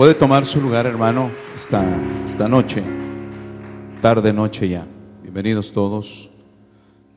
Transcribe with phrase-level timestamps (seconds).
[0.00, 1.84] Puede tomar su lugar, hermano, esta,
[2.24, 2.82] esta noche,
[4.00, 4.86] tarde noche ya.
[5.20, 6.30] Bienvenidos todos.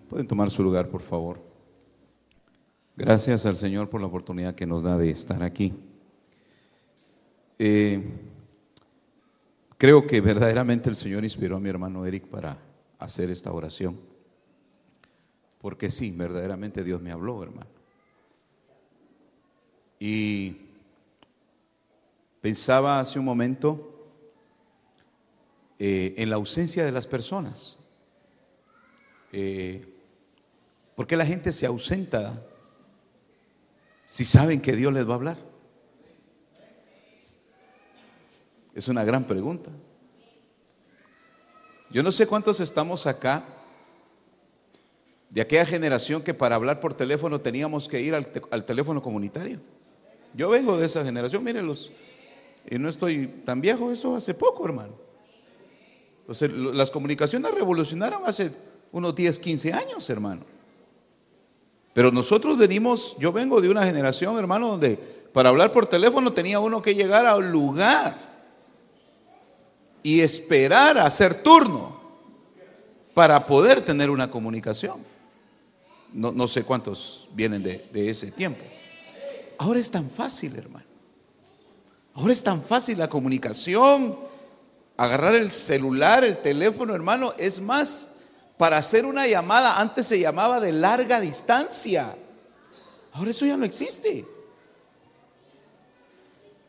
[0.09, 1.41] Pueden tomar su lugar, por favor.
[2.97, 5.73] Gracias al Señor por la oportunidad que nos da de estar aquí.
[7.57, 8.03] Eh,
[9.77, 12.57] creo que verdaderamente el Señor inspiró a mi hermano Eric para
[12.99, 13.97] hacer esta oración.
[15.57, 17.69] Porque sí, verdaderamente Dios me habló, hermano.
[20.01, 20.62] Y
[22.43, 24.11] pensaba hace un momento
[25.79, 27.79] eh, en la ausencia de las personas.
[29.31, 29.87] Eh,
[30.93, 32.45] ¿Por qué la gente se ausenta
[34.03, 35.37] si saben que Dios les va a hablar?
[38.75, 39.71] Es una gran pregunta.
[41.91, 43.45] Yo no sé cuántos estamos acá
[45.29, 49.61] de aquella generación que para hablar por teléfono teníamos que ir al, al teléfono comunitario.
[50.33, 51.93] Yo vengo de esa generación, mírenlos,
[52.69, 54.93] y no estoy tan viejo, eso hace poco, hermano.
[56.27, 58.51] Lo- las comunicaciones revolucionaron hace
[58.91, 60.41] unos 10, 15 años, hermano.
[61.93, 64.97] Pero nosotros venimos, yo vengo de una generación, hermano, donde
[65.33, 68.15] para hablar por teléfono tenía uno que llegar a un lugar
[70.01, 72.01] y esperar a hacer turno
[73.13, 75.01] para poder tener una comunicación.
[76.13, 78.63] No, sé cuántos vienen de ese tiempo.
[79.57, 80.85] Ahora es tan fácil, hermano.
[82.15, 84.17] Ahora es tan fácil la comunicación.
[84.95, 88.07] Agarrar el celular, el teléfono, hermano, es más,
[88.57, 92.15] para hacer una llamada, antes se llamaba de larga distancia.
[93.13, 94.25] Ahora eso ya no existe.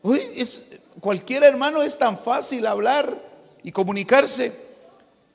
[0.01, 0.67] Hoy es,
[0.99, 3.21] cualquier hermano es tan fácil hablar
[3.63, 4.53] y comunicarse.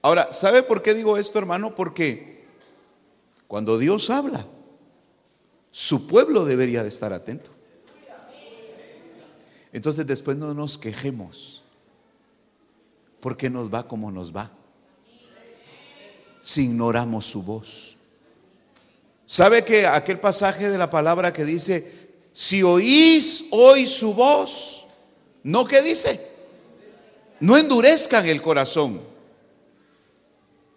[0.02, 1.74] Ahora, ¿sabe por qué digo esto, hermano?
[1.74, 2.44] Porque
[3.46, 4.46] cuando Dios habla,
[5.70, 7.50] su pueblo debería de estar atento.
[9.72, 11.62] Entonces después no nos quejemos,
[13.20, 14.50] porque nos va como nos va,
[16.40, 17.96] si ignoramos su voz.
[19.26, 24.86] ¿Sabe que aquel pasaje de la palabra que dice, si oís hoy su voz,
[25.42, 26.20] no que dice,
[27.40, 29.00] no endurezcan el corazón.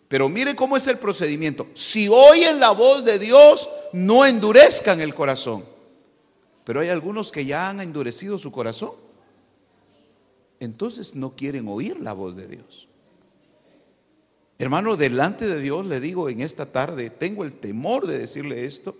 [0.08, 1.68] Pero mire cómo es el procedimiento.
[1.74, 5.66] Si oyen la voz de Dios, no endurezcan el corazón.
[6.64, 8.92] Pero hay algunos que ya han endurecido su corazón.
[10.60, 12.88] Entonces no quieren oír la voz de Dios.
[14.60, 18.96] Hermano, delante de Dios le digo en esta tarde, tengo el temor de decirle esto.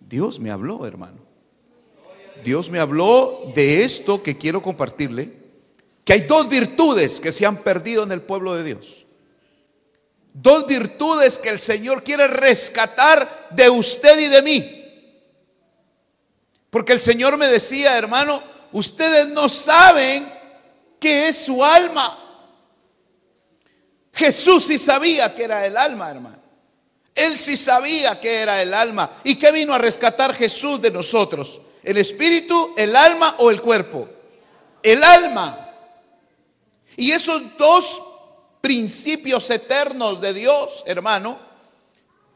[0.00, 1.18] Dios me habló, hermano.
[2.44, 5.32] Dios me habló de esto que quiero compartirle,
[6.04, 9.06] que hay dos virtudes que se han perdido en el pueblo de Dios.
[10.34, 14.75] Dos virtudes que el Señor quiere rescatar de usted y de mí.
[16.76, 18.42] Porque el Señor me decía, hermano,
[18.72, 20.30] ustedes no saben
[21.00, 22.18] qué es su alma.
[24.12, 26.36] Jesús sí sabía que era el alma, hermano.
[27.14, 29.10] Él sí sabía que era el alma.
[29.24, 31.62] ¿Y qué vino a rescatar Jesús de nosotros?
[31.82, 34.10] ¿El espíritu, el alma o el cuerpo?
[34.82, 35.70] El alma.
[36.94, 38.02] Y esos dos
[38.60, 41.38] principios eternos de Dios, hermano,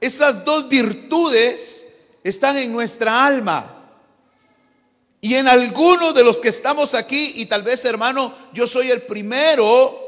[0.01, 1.87] esas dos virtudes
[2.25, 3.77] están en nuestra alma.
[5.21, 9.03] Y en algunos de los que estamos aquí, y tal vez hermano, yo soy el
[9.03, 9.99] primero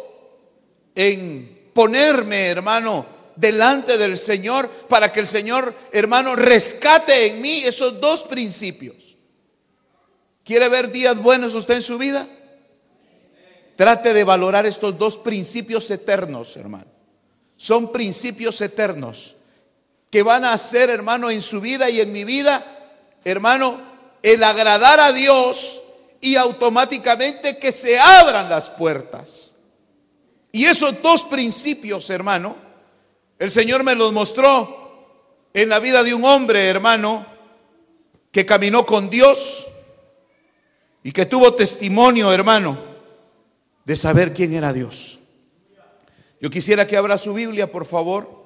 [0.95, 3.06] en ponerme, hermano,
[3.37, 9.16] delante del Señor para que el Señor, hermano, rescate en mí esos dos principios.
[10.45, 12.27] ¿Quiere ver días buenos usted en su vida?
[13.77, 16.91] Trate de valorar estos dos principios eternos, hermano.
[17.57, 19.36] Son principios eternos
[20.10, 22.65] que van a hacer, hermano, en su vida y en mi vida,
[23.25, 23.91] hermano,
[24.22, 25.83] el agradar a Dios
[26.21, 29.54] y automáticamente que se abran las puertas.
[30.53, 32.57] Y esos dos principios, hermano,
[33.39, 37.27] el Señor me los mostró en la vida de un hombre, hermano,
[38.30, 39.69] que caminó con Dios
[41.03, 42.78] y que tuvo testimonio, hermano,
[43.84, 45.19] de saber quién era Dios.
[46.41, 48.42] Yo quisiera que abra su Biblia, por favor,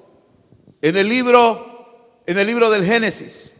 [0.81, 3.56] en el libro, en el libro del Génesis.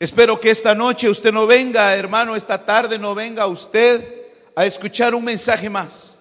[0.00, 5.12] Espero que esta noche usted no venga, hermano, esta tarde no venga usted a escuchar
[5.12, 6.20] un mensaje más.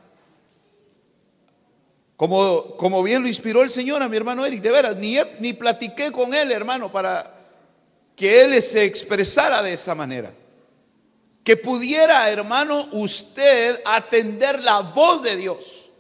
[2.16, 5.54] Como, como bien lo inspiró el Señor a mi hermano Eric, de veras, ni, ni
[5.54, 7.36] platiqué con él, hermano, para
[8.16, 10.34] que él se expresara de esa manera.
[11.44, 15.92] Que pudiera, hermano, usted atender la voz de Dios.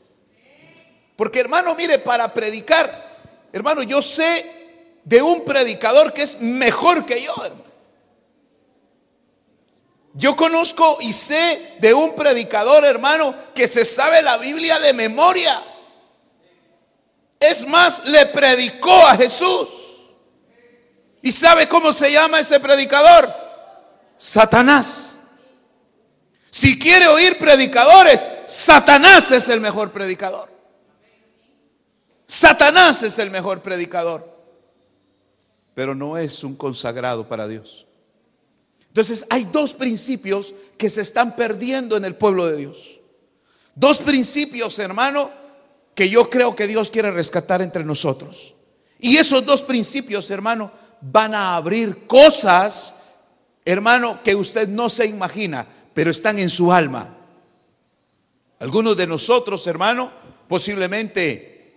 [1.15, 4.45] Porque, hermano, mire, para predicar, hermano, yo sé
[5.03, 7.66] de un predicador que es mejor que yo, hermano.
[10.17, 15.61] Yo conozco y sé de un predicador, hermano, que se sabe la Biblia de memoria.
[17.39, 19.69] Es más, le predicó a Jesús.
[21.21, 23.31] ¿Y sabe cómo se llama ese predicador?
[24.17, 25.17] Satanás.
[26.49, 30.49] Si quiere oír predicadores, Satanás es el mejor predicador.
[32.27, 34.35] Satanás es el mejor predicador.
[35.75, 37.86] Pero no es un consagrado para Dios.
[38.97, 42.99] Entonces hay dos principios que se están perdiendo en el pueblo de Dios.
[43.75, 45.29] Dos principios, hermano,
[45.93, 48.55] que yo creo que Dios quiere rescatar entre nosotros.
[48.97, 52.95] Y esos dos principios, hermano, van a abrir cosas,
[53.63, 57.15] hermano, que usted no se imagina, pero están en su alma.
[58.57, 60.09] Algunos de nosotros, hermano,
[60.47, 61.75] posiblemente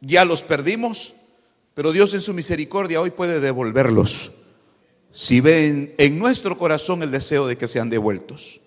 [0.00, 1.12] ya los perdimos,
[1.74, 4.32] pero Dios en su misericordia hoy puede devolverlos
[5.12, 8.60] si ven en nuestro corazón el deseo de que sean devueltos.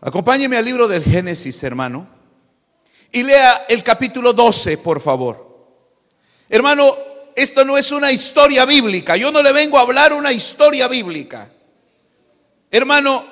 [0.00, 2.08] Acompáñeme al libro del Génesis, hermano,
[3.10, 5.52] y lea el capítulo 12, por favor.
[6.48, 6.94] Hermano,
[7.34, 9.16] esto no es una historia bíblica.
[9.16, 11.50] Yo no le vengo a hablar una historia bíblica.
[12.70, 13.24] Hermano,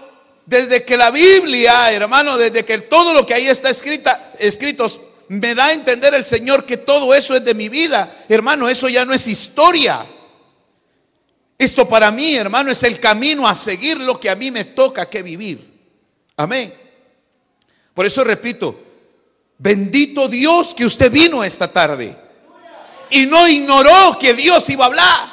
[0.44, 5.54] desde que la Biblia, hermano, desde que todo lo que ahí está escrita, escritos, me
[5.54, 8.24] da a entender el Señor que todo eso es de mi vida.
[8.28, 10.04] Hermano, eso ya no es historia.
[11.60, 15.10] Esto para mí, hermano, es el camino a seguir lo que a mí me toca
[15.10, 15.78] que vivir.
[16.34, 16.72] Amén.
[17.92, 18.80] Por eso repito,
[19.58, 22.16] bendito Dios que usted vino esta tarde
[23.10, 25.30] y no ignoró que Dios iba a hablar.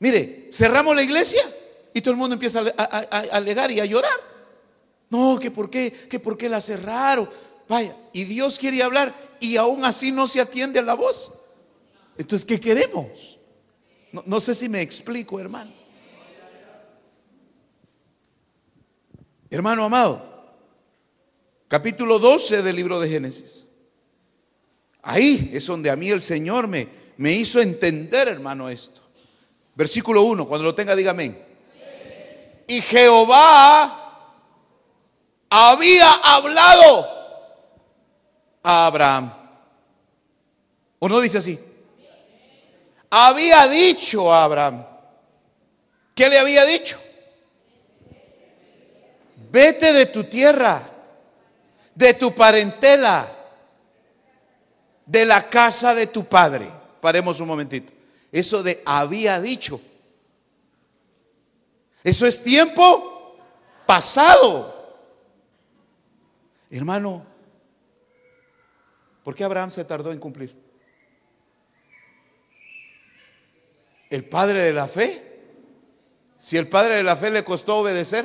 [0.00, 1.48] Mire, cerramos la iglesia
[1.94, 2.82] y todo el mundo empieza a,
[3.30, 4.18] alegar y a llorar.
[5.10, 7.30] No, que por qué, que por qué la cerraron.
[7.68, 11.35] Vaya, y Dios quiere hablar y aún así no se atiende a la voz.
[12.18, 13.38] Entonces, ¿qué queremos?
[14.12, 15.72] No, sé si me explico, hermano.
[19.50, 20.54] Hermano amado,
[21.68, 23.66] capítulo 12 del libro de Génesis.
[25.02, 29.02] Ahí es donde a mí el Señor me, me hizo entender, hermano, esto.
[29.74, 31.44] Versículo 1, cuando lo tenga, dígame.
[32.66, 34.06] Y Jehová
[35.48, 37.06] había hablado
[38.62, 39.32] a Abraham.
[40.98, 41.58] ¿O no dice así?
[43.10, 44.84] Había dicho a Abraham.
[46.14, 46.98] ¿Qué le había dicho?
[49.50, 50.82] Vete de tu tierra,
[51.94, 53.30] de tu parentela,
[55.04, 56.70] de la casa de tu padre.
[57.00, 57.92] Paremos un momentito.
[58.32, 59.80] Eso de había dicho.
[62.02, 63.36] Eso es tiempo
[63.86, 64.74] pasado.
[66.70, 67.24] Hermano,
[69.22, 70.65] ¿por qué Abraham se tardó en cumplir?
[74.16, 75.22] El padre de la fe.
[76.38, 78.24] Si el padre de la fe le costó obedecer.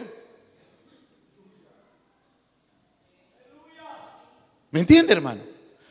[4.72, 5.42] ¿Me entiende, hermano?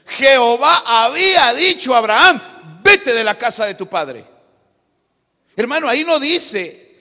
[0.07, 2.41] Jehová había dicho a Abraham,
[2.83, 4.25] vete de la casa de tu padre.
[5.55, 6.97] Hermano, ahí no dice,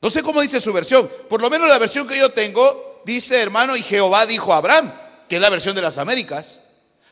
[0.00, 3.38] no sé cómo dice su versión, por lo menos la versión que yo tengo, dice,
[3.38, 4.94] hermano, y Jehová dijo a Abraham,
[5.28, 6.60] que es la versión de las Américas.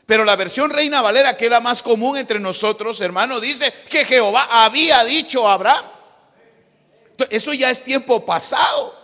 [0.09, 4.05] Pero la versión Reina Valera, que es la más común entre nosotros, hermano, dice que
[4.05, 5.85] Jehová había dicho a Abraham.
[7.29, 8.95] Eso ya es tiempo pasado.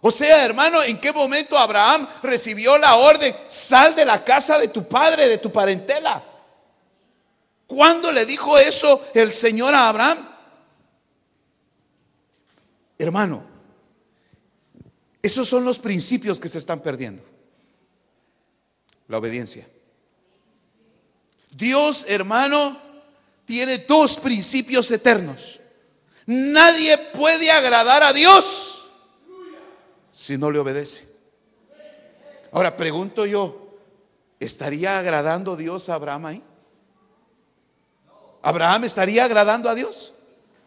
[0.00, 3.36] O sea, hermano, ¿en qué momento Abraham recibió la orden?
[3.46, 6.24] Sal de la casa de tu padre, de tu parentela.
[7.66, 10.30] ¿Cuándo le dijo eso el Señor a Abraham?
[12.98, 13.44] Hermano,
[15.22, 17.29] esos son los principios que se están perdiendo
[19.10, 19.66] la obediencia.
[21.50, 22.80] Dios, hermano,
[23.44, 25.58] tiene dos principios eternos.
[26.26, 28.88] Nadie puede agradar a Dios
[30.12, 31.08] si no le obedece.
[32.52, 33.76] Ahora pregunto yo,
[34.38, 36.42] ¿estaría agradando Dios a Abraham ahí?
[38.42, 40.12] ¿Abraham estaría agradando a Dios?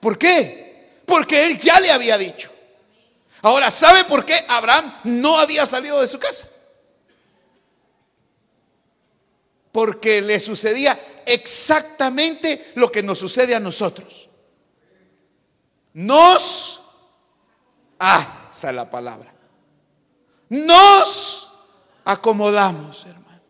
[0.01, 1.01] ¿Por qué?
[1.05, 2.51] Porque él ya le había dicho.
[3.41, 6.49] Ahora, ¿sabe por qué Abraham no había salido de su casa?
[9.73, 14.29] Porque le sucedía exactamente lo que nos sucede a nosotros.
[15.93, 16.81] Nos,
[17.99, 19.33] ah, esa es la palabra.
[20.49, 21.51] Nos
[22.05, 23.41] acomodamos, hermano.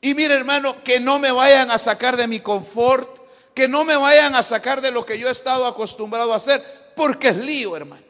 [0.00, 3.20] Y mire, hermano, que no me vayan a sacar de mi confort,
[3.54, 6.64] que no me vayan a sacar de lo que yo he estado acostumbrado a hacer,
[6.96, 8.09] porque es lío, hermano.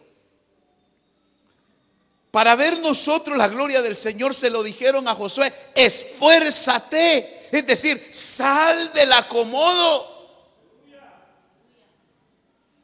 [2.31, 8.11] Para ver nosotros la gloria del Señor se lo dijeron a Josué, esfuérzate, es decir,
[8.13, 10.19] sal del acomodo.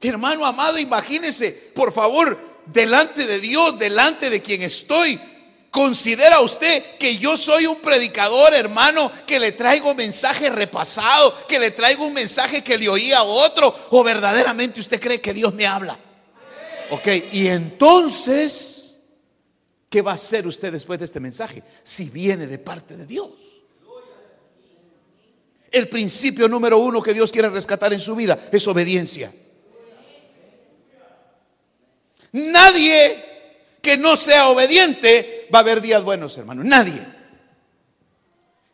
[0.00, 5.20] Hermano amado, imagínese, por favor, delante de Dios, delante de quien estoy,
[5.76, 11.70] ¿Considera usted que yo soy un predicador, hermano, que le traigo mensaje repasado, que le
[11.70, 13.76] traigo un mensaje que le oí a otro?
[13.90, 15.98] ¿O verdaderamente usted cree que Dios me habla?
[16.88, 18.75] Ok, y entonces,
[19.88, 21.62] ¿qué va a hacer usted después de este mensaje?
[21.82, 23.30] Si viene de parte de Dios.
[25.70, 29.32] El principio número uno que Dios quiere rescatar en su vida es obediencia.
[32.32, 33.24] Nadie
[33.80, 36.64] que no sea obediente va a haber días buenos, hermano.
[36.64, 37.06] Nadie.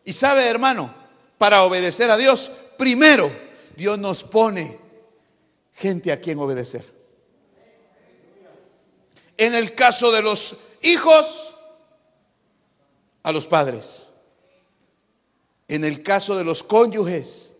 [0.04, 0.94] Y sabe, hermano,
[1.38, 3.32] para obedecer a Dios, primero
[3.76, 4.78] Dios nos pone
[5.74, 6.84] gente a quien obedecer.
[9.36, 11.54] En el caso de los hijos,
[13.22, 14.06] a los padres.
[15.68, 17.52] En el caso de los cónyuges,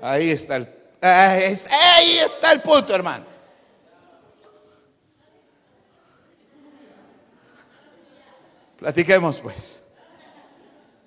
[0.00, 0.68] ahí está el,
[1.00, 3.26] ahí está el punto, hermano.
[8.78, 9.82] Platiquemos pues.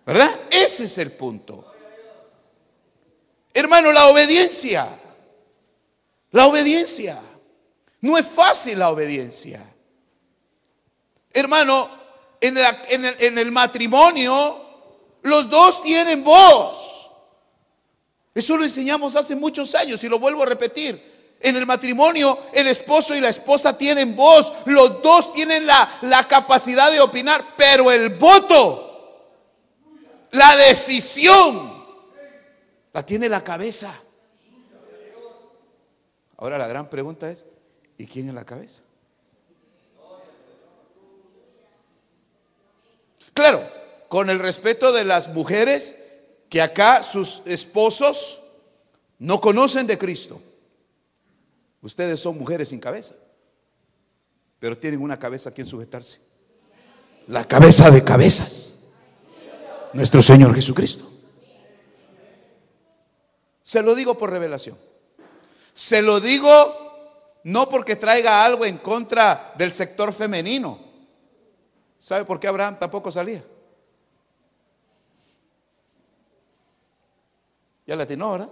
[0.05, 0.39] ¿Verdad?
[0.49, 1.65] Ese es el punto.
[3.53, 4.87] Hermano, la obediencia.
[6.31, 7.21] La obediencia.
[8.01, 9.61] No es fácil la obediencia.
[11.31, 11.89] Hermano,
[12.39, 14.61] en, el, matrimonio,
[15.23, 17.09] los dos tienen voz.
[18.33, 21.17] Eso lo enseñamos hace muchos años y lo vuelvo a repetir.
[21.39, 26.91] En el matrimonio, el esposo y la esposa tienen voz, los dos tienen la capacidad
[26.91, 28.87] de opinar, pero el voto,
[30.31, 31.85] la decisión,
[32.93, 33.93] la tiene la cabeza.
[36.37, 37.45] Ahora la gran pregunta es,
[37.97, 38.81] ¿y quién es la cabeza?
[43.33, 43.63] Claro,
[44.09, 45.95] con el respeto de las mujeres
[46.49, 48.41] que acá sus esposos
[49.19, 50.41] no conocen de Cristo.
[51.81, 53.15] Ustedes son mujeres sin cabeza,
[54.59, 56.19] pero tienen una cabeza a quien sujetarse.
[57.27, 58.75] La cabeza de cabezas,
[59.93, 61.07] nuestro Señor Jesucristo.
[63.61, 64.77] Se lo digo por revelación.
[65.73, 66.86] Se lo digo
[67.47, 70.77] no porque traiga algo en contra del sector femenino.
[71.97, 73.41] ¿Sabe por qué Abraham tampoco salía?
[77.85, 78.51] Ya la atinó, ¿verdad?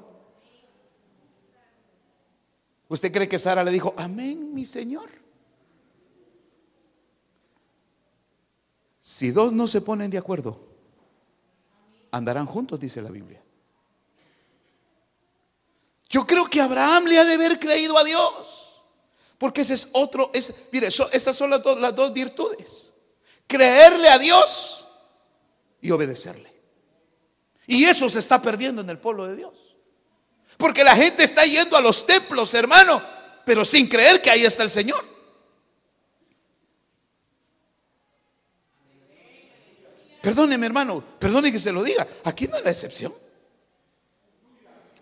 [2.88, 5.10] ¿Usted cree que Sara le dijo, amén, mi Señor?
[8.98, 10.58] Si dos no se ponen de acuerdo,
[12.12, 13.44] andarán juntos, dice la Biblia.
[16.08, 18.65] Yo creo que Abraham le ha de haber creído a Dios.
[19.38, 22.94] Porque ese es otro, es, mire, esas son las dos, las dos virtudes.
[23.48, 24.88] Creerle a Dios
[25.82, 26.54] y obedecerle.
[27.68, 29.76] Y eso se está perdiendo en el pueblo de Dios.
[30.58, 33.02] Porque la gente está yendo a los templos, hermano,
[33.46, 35.04] pero sin creer que ahí está el Señor.
[40.22, 42.08] Perdóneme, hermano, perdone que se lo diga.
[42.24, 43.14] Aquí no es la excepción.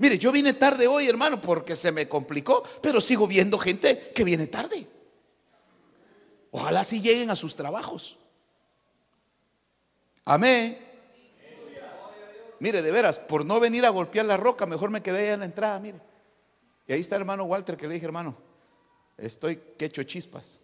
[0.04, 4.26] Mire, yo vine tarde hoy, hermano, porque se me complicó, pero sigo viendo gente que
[4.26, 4.86] viene tarde.
[6.52, 8.18] Ojalá si lleguen a sus trabajos.
[10.26, 10.78] Amén.
[12.60, 15.40] Mire, de veras, por no venir a golpear la roca, mejor me quedé allá en
[15.40, 16.02] la entrada, mire.
[16.86, 18.36] Y ahí está el hermano Walter que le dije, hermano,
[19.18, 20.60] estoy quecho chispas.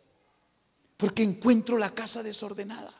[0.98, 2.92] Porque encuentro la casa desordenada.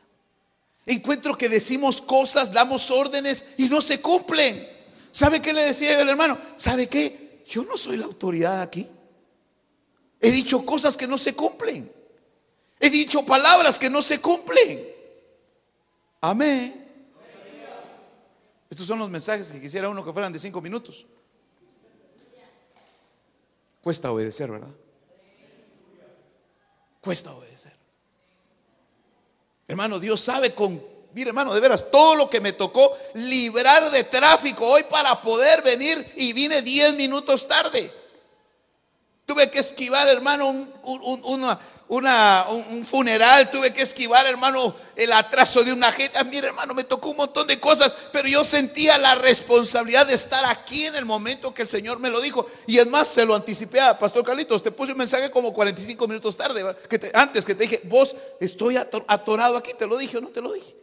[0.86, 4.79] Encuentro que decimos cosas, damos órdenes y no se cumplen.
[5.12, 6.38] ¿Sabe qué le decía al hermano?
[6.56, 7.42] ¿Sabe qué?
[7.46, 8.88] Yo no soy la autoridad aquí.
[10.20, 11.90] He dicho cosas que no se cumplen.
[12.78, 14.86] He dicho palabras que no se cumplen.
[16.20, 16.86] Amén.
[18.70, 21.04] Estos son los mensajes que quisiera uno que fueran de cinco minutos.
[23.82, 24.68] Cuesta obedecer, ¿verdad?
[27.00, 27.72] Cuesta obedecer.
[29.66, 34.04] Hermano, Dios sabe con, mire hermano, de veras, todo lo que me tocó librar de
[34.04, 37.92] tráfico hoy para poder venir y vine diez minutos tarde.
[39.30, 40.68] Tuve que esquivar, hermano, un,
[42.84, 43.48] funeral.
[43.52, 46.18] Tuve que esquivar, hermano, el atraso de una gente.
[46.18, 50.14] Ah, mira, hermano, me tocó un montón de cosas, pero yo sentía la responsabilidad de
[50.14, 52.44] estar aquí en el momento que el Señor me lo dijo.
[52.66, 54.64] Y es más, se lo anticipé a Pastor Carlitos.
[54.64, 58.78] Te puse un mensaje como 45 minutos tarde, que antes que te dije, vos estoy
[58.78, 59.74] atorado aquí.
[59.78, 60.74] ¿Te lo dije o no te lo dije?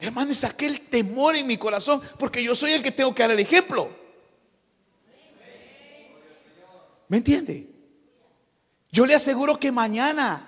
[0.00, 3.32] Hermano, es aquel temor en mi corazón, porque yo soy el que tengo que dar
[3.32, 3.90] el ejemplo.
[7.08, 7.68] ¿Me entiende?
[8.90, 10.46] Yo le aseguro que mañana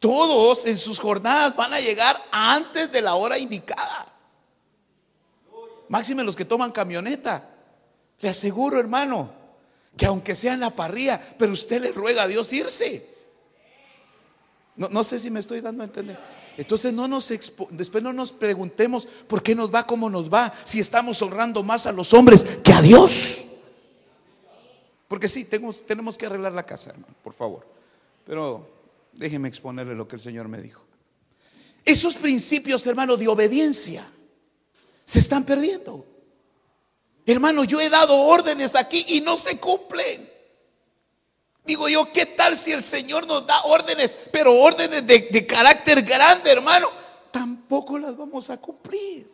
[0.00, 4.12] todos en sus jornadas van a llegar antes de la hora indicada.
[5.88, 7.48] Máxime los que toman camioneta.
[8.20, 9.32] Le aseguro, hermano,
[9.96, 13.08] que aunque sea en la parrilla, pero usted le ruega a Dios irse.
[14.74, 16.18] No, no sé si me estoy dando a entender.
[16.58, 17.28] Entonces no nos
[17.70, 21.86] después no nos preguntemos por qué nos va como nos va si estamos honrando más
[21.86, 23.44] a los hombres que a Dios.
[25.06, 27.64] Porque sí, tenemos, tenemos que arreglar la casa, hermano, por favor.
[28.26, 28.68] Pero
[29.12, 30.82] déjeme exponerle lo que el Señor me dijo.
[31.84, 34.10] Esos principios, hermano, de obediencia
[35.04, 36.04] se están perdiendo.
[37.24, 40.28] Hermano, yo he dado órdenes aquí y no se cumplen.
[41.68, 46.50] Digo yo, ¿qué tal si el Señor nos da órdenes, pero órdenes de, carácter grande,
[46.50, 46.88] hermano?
[47.30, 49.30] Tampoco las vamos a cumplir.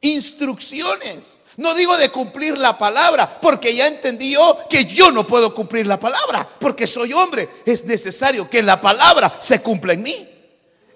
[0.00, 5.54] Instrucciones no digo de cumplir la palabra, porque ya entendí yo que yo no puedo
[5.54, 7.46] cumplir la palabra, porque soy hombre.
[7.66, 10.28] Es necesario que la palabra se cumpla en mí.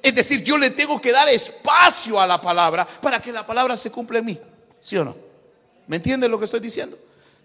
[0.03, 3.77] Es decir, yo le tengo que dar espacio a la palabra para que la palabra
[3.77, 4.41] se cumpla en mí.
[4.81, 5.15] ¿Sí o no?
[5.87, 6.97] ¿Me entienden lo que estoy diciendo?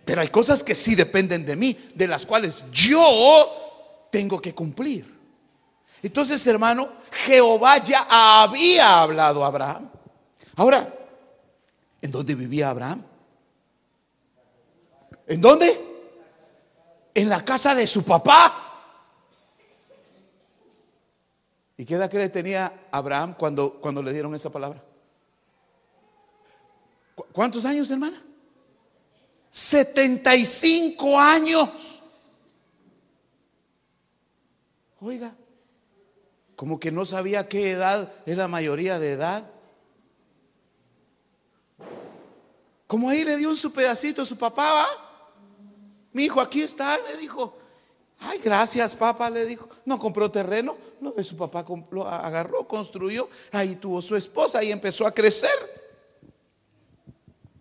[0.06, 5.14] Pero hay cosas que sí dependen de mí, de las cuales yo tengo que cumplir.
[6.02, 6.88] Entonces, hermano,
[7.26, 9.90] Jehová ya había hablado a Abraham.
[10.56, 10.96] Ahora,
[12.06, 13.04] ¿En dónde vivía Abraham?
[15.26, 15.76] ¿En dónde?
[17.16, 18.54] En la casa de su papá.
[21.76, 24.84] ¿Y qué edad que tenía Abraham cuando, cuando le dieron esa palabra?
[27.32, 28.22] ¿Cuántos años, hermana?
[29.56, 32.02] 75 años.
[35.00, 35.34] Oiga,
[36.58, 39.50] como que no sabía qué edad es la mayoría de edad.
[42.86, 44.88] Como ahí le dio un su pedacito a su papá, ¿va?
[46.12, 47.58] Mi hijo, aquí está, le dijo.
[48.20, 49.70] Ay, gracias, papá, le dijo.
[49.86, 53.30] No compró terreno, lo de su papá lo agarró, construyó.
[53.54, 55.58] Ahí tuvo su esposa y empezó a crecer.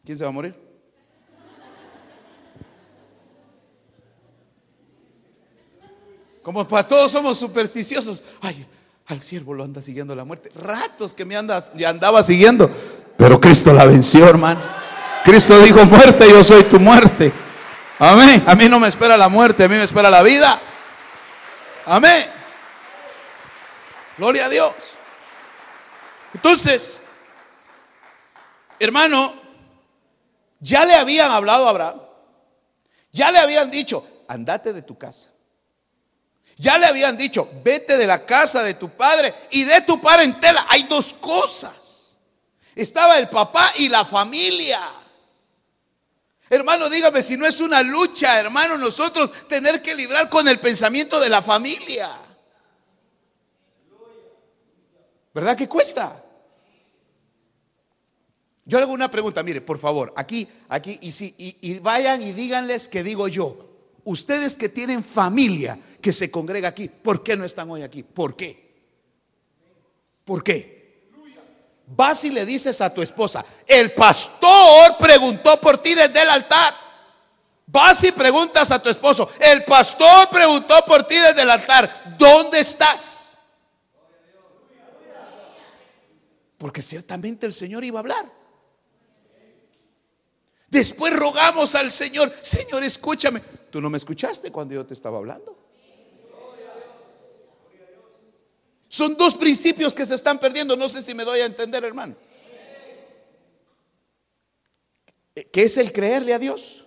[0.04, 0.63] ¿Quién se va a morir?
[6.44, 8.22] Como para todos somos supersticiosos.
[8.42, 8.66] Ay,
[9.06, 10.52] al siervo lo anda siguiendo la muerte.
[10.54, 12.70] Ratos que me andas, ya andaba siguiendo.
[13.16, 14.60] Pero Cristo la venció, hermano.
[15.24, 17.32] Cristo dijo, muerte, yo soy tu muerte.
[17.98, 18.44] Amén.
[18.46, 20.60] A mí no me espera la muerte, a mí me espera la vida.
[21.86, 22.26] Amén.
[24.18, 24.74] Gloria a Dios.
[26.34, 27.00] Entonces,
[28.78, 29.32] hermano,
[30.60, 32.00] ya le habían hablado a Abraham.
[33.12, 35.33] Ya le habían dicho, andate de tu casa.
[36.56, 40.66] Ya le habían dicho, vete de la casa de tu padre y de tu parentela.
[40.68, 42.16] Hay dos cosas.
[42.74, 44.80] Estaba el papá y la familia.
[46.50, 51.18] Hermano, dígame si no es una lucha, hermano, nosotros tener que librar con el pensamiento
[51.18, 52.10] de la familia.
[55.32, 56.22] ¿Verdad que cuesta?
[58.66, 62.32] Yo le hago una pregunta, mire, por favor, aquí, aquí, y, si, y, vayan y
[62.32, 63.73] díganles que digo yo.
[64.04, 68.02] Ustedes que tienen familia que se congrega aquí, ¿por qué no están hoy aquí?
[68.02, 68.64] ¿Por qué?
[70.24, 70.74] ¿Por qué?
[71.86, 76.74] Vas y le dices a tu esposa, el pastor preguntó por ti desde el altar.
[77.66, 82.60] Vas y preguntas a tu esposo, el pastor preguntó por ti desde el altar, ¿dónde
[82.60, 83.38] estás?
[86.58, 88.32] Porque ciertamente el Señor iba a hablar.
[90.68, 93.42] Después rogamos al Señor, Señor, escúchame.
[93.74, 95.58] Tú no me escuchaste cuando yo te estaba hablando.
[98.86, 100.76] Son dos principios que se están perdiendo.
[100.76, 102.14] No sé si me doy a entender, hermano.
[105.34, 106.86] ¿Qué es el creerle a Dios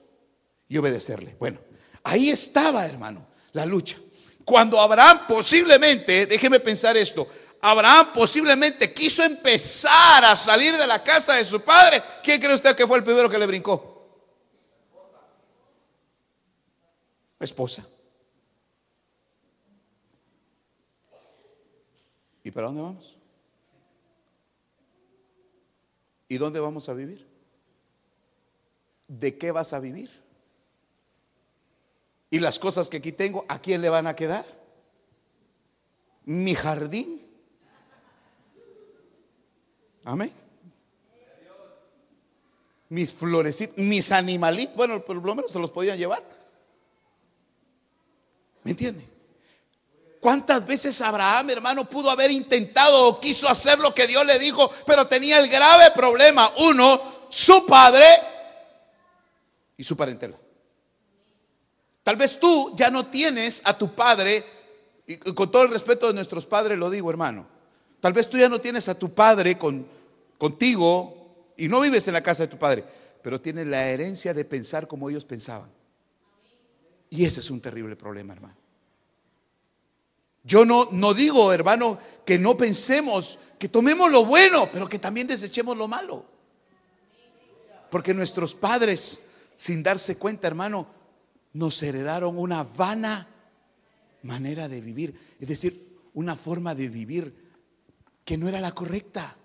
[0.70, 1.36] y obedecerle?
[1.38, 1.60] Bueno,
[2.04, 3.98] ahí estaba, hermano, la lucha.
[4.46, 7.28] Cuando Abraham posiblemente, déjeme pensar esto,
[7.60, 12.02] Abraham posiblemente quiso empezar a salir de la casa de su padre.
[12.24, 13.97] ¿Quién cree usted que fue el primero que le brincó?
[17.40, 17.88] Esposa.
[22.44, 23.18] ¿Y para dónde vamos?
[26.30, 27.28] ¿Y dónde vamos a vivir?
[29.08, 30.10] ¿De qué vas a vivir?
[32.30, 34.46] Y las cosas que aquí tengo, ¿a quién le van a quedar?
[36.26, 37.22] Mi jardín.
[40.04, 40.32] Amén.
[42.90, 46.37] Mis florecitos, mis animalitos, bueno, por lo menos se los podían llevar.
[48.68, 49.08] ¿Me entiende?
[50.20, 54.70] ¿Cuántas veces Abraham, hermano, pudo haber intentado o quiso hacer lo que Dios le dijo,
[54.86, 56.52] pero tenía el grave problema?
[56.58, 58.06] Uno, su padre
[59.78, 60.36] y su parentela.
[62.04, 64.44] Tal vez tú ya no tienes a tu padre,
[65.08, 67.48] y con todo el respeto de nuestros padres lo digo, hermano.
[68.02, 69.88] Tal vez tú ya no tienes a tu padre con,
[70.38, 72.84] contigo y no vives en la casa de tu padre,
[73.24, 75.77] pero tienes la herencia de pensar como ellos pensaban.
[77.10, 78.56] Y ese es un terrible problema, hermano.
[80.44, 85.28] Yo no, no digo, hermano, que no pensemos, que tomemos lo bueno, pero que también
[85.28, 86.26] desechemos lo malo.
[87.90, 89.22] Porque nuestros padres,
[89.56, 90.88] sin darse cuenta, hermano,
[91.54, 93.28] nos heredaron una vana
[94.24, 97.48] manera de vivir, es decir, una forma de vivir
[98.24, 99.36] que no era la correcta.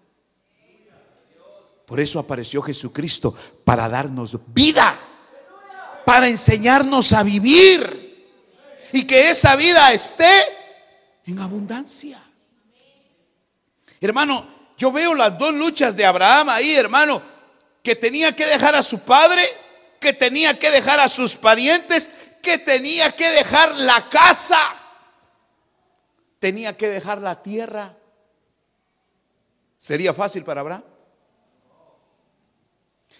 [1.86, 4.98] Por eso apareció Jesucristo, para darnos vida,
[6.04, 8.02] para enseñarnos a vivir
[8.92, 10.30] y que esa vida esté
[11.26, 12.22] en abundancia.
[14.00, 17.22] Hermano, yo veo las dos luchas de Abraham ahí, hermano,
[17.82, 19.42] que tenía que dejar a su padre
[20.02, 22.10] que tenía que dejar a sus parientes,
[22.42, 24.58] que tenía que dejar la casa,
[26.38, 27.96] tenía que dejar la tierra.
[29.78, 30.82] ¿Sería fácil para Abraham?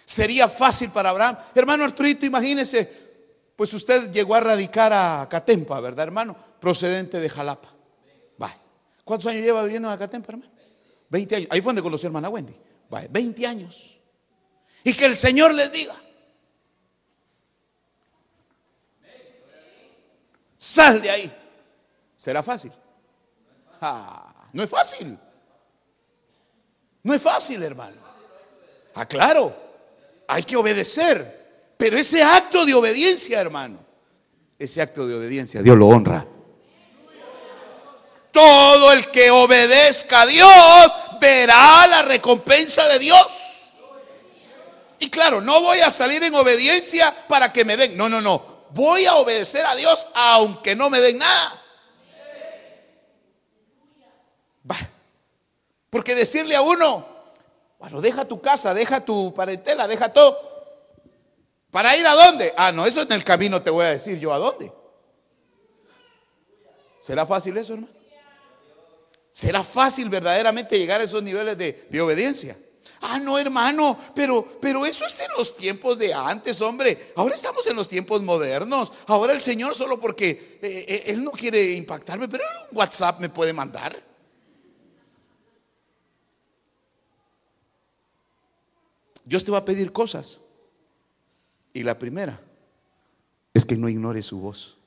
[0.05, 1.37] ¿Sería fácil para Abraham?
[1.55, 2.91] Hermano Arturito, imagínese,
[3.55, 6.35] pues usted llegó a radicar a Catempa, ¿verdad, hermano?
[6.59, 7.69] Procedente de Jalapa.
[9.03, 10.51] ¿Cuántos años lleva viviendo en Catempa, hermano?
[11.09, 11.47] 20 años.
[11.51, 12.55] Ahí fue donde conoció a hermana Wendy.
[12.89, 13.97] Vaya, 20 años.
[14.83, 15.95] Y que el Señor les diga,
[20.57, 21.37] Sal de ahí.
[22.15, 22.71] ¿Será fácil?
[23.81, 25.19] Ah, no es fácil.
[27.03, 27.97] No es fácil, hermano.
[28.95, 29.53] Ah, claro.
[30.27, 31.73] Hay que obedecer.
[31.77, 33.79] Pero ese acto de obediencia, hermano,
[34.57, 36.25] ese acto de obediencia, Dios lo honra.
[38.31, 43.27] Todo el que obedezca a Dios verá la recompensa de Dios.
[44.99, 47.97] Y claro, no voy a salir en obediencia para que me den.
[47.97, 51.59] No, no, no voy a obedecer a Dios aunque no me den nada.
[55.89, 57.07] Porque decirle a uno,
[57.83, 60.39] bueno, deja tu casa, deja tu parentela, deja todo.
[61.69, 62.53] ¿Para ir a dónde?
[62.55, 64.71] Ah, no, eso en el camino te voy a decir yo a dónde.
[66.97, 67.91] ¿Será fácil eso, hermano?
[69.29, 72.57] ¿Será fácil verdaderamente llegar a esos niveles de, de obediencia?
[73.01, 77.11] Ah, no, hermano, pero, pero eso es en los tiempos de antes, hombre.
[77.17, 78.93] Ahora estamos en los tiempos modernos.
[79.07, 83.27] Ahora el Señor solo porque eh, eh, Él no quiere impactarme, pero un WhatsApp me
[83.27, 84.12] puede mandar.
[89.25, 90.39] Dios te va a pedir cosas.
[91.73, 92.39] Y la primera
[93.53, 94.77] es que no ignore su voz.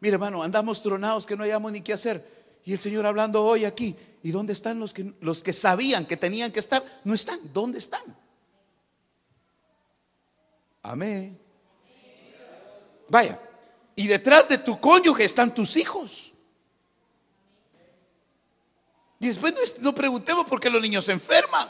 [0.00, 2.26] Mira, hermano, andamos tronados que no hayamos ni qué hacer.
[2.64, 6.16] Y el Señor hablando hoy aquí, ¿y dónde están los que, los que sabían que
[6.16, 6.82] tenían que estar?
[7.04, 8.02] No están, ¿dónde están?
[10.82, 11.38] Amén.
[13.08, 13.38] Vaya,
[13.96, 16.29] y detrás de tu cónyuge están tus hijos.
[19.20, 21.68] Y después no, preguntemos por qué los niños se enferman.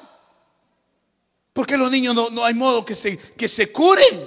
[1.53, 4.27] Porque los niños no, no hay modo que se, que se curen.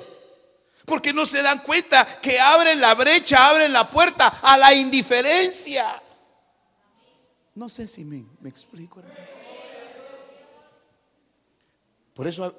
[0.86, 6.04] Porque no se dan cuenta que abren la brecha, abren la puerta a la indiferencia.
[7.56, 9.20] No sé si me, explico, hermano.
[12.14, 12.54] Por eso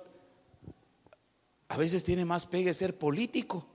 [1.69, 3.67] a, veces tiene más pegue ser político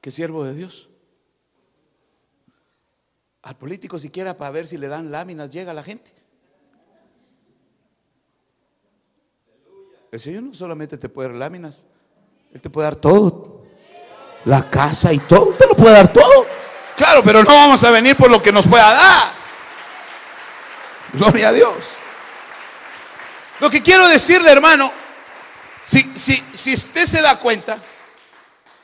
[0.00, 0.88] que siervo de Dios.
[3.42, 6.12] Al político siquiera para ver si le dan láminas llega la gente.
[10.12, 11.84] El Señor no solamente te puede dar láminas,
[12.52, 13.62] Él te puede dar todo.
[14.44, 16.46] La casa y todo, te lo puede dar todo.
[16.96, 19.32] Claro, pero no vamos a venir por lo que nos pueda dar.
[21.14, 21.74] Gloria a Dios.
[23.60, 24.92] Lo que quiero decirle, hermano,
[25.84, 27.78] si, si, si usted se da cuenta,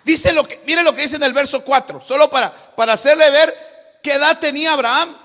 [0.04, 3.30] dice lo que, mire lo que dice en el verso 4, solo para, para hacerle
[3.30, 3.67] ver
[4.02, 5.16] qué edad tenía Abraham.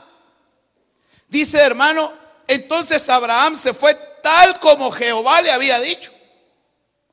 [1.28, 2.14] Dice, hermano,
[2.48, 6.12] entonces Abraham se fue tal como Jehová le había dicho.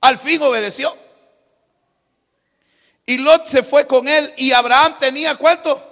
[0.00, 0.96] Al fin obedeció.
[3.06, 5.86] Y Lot se fue con él y Abraham tenía cuánto?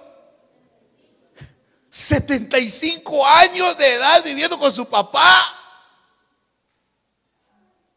[1.91, 5.43] 75 años de edad viviendo con su papá.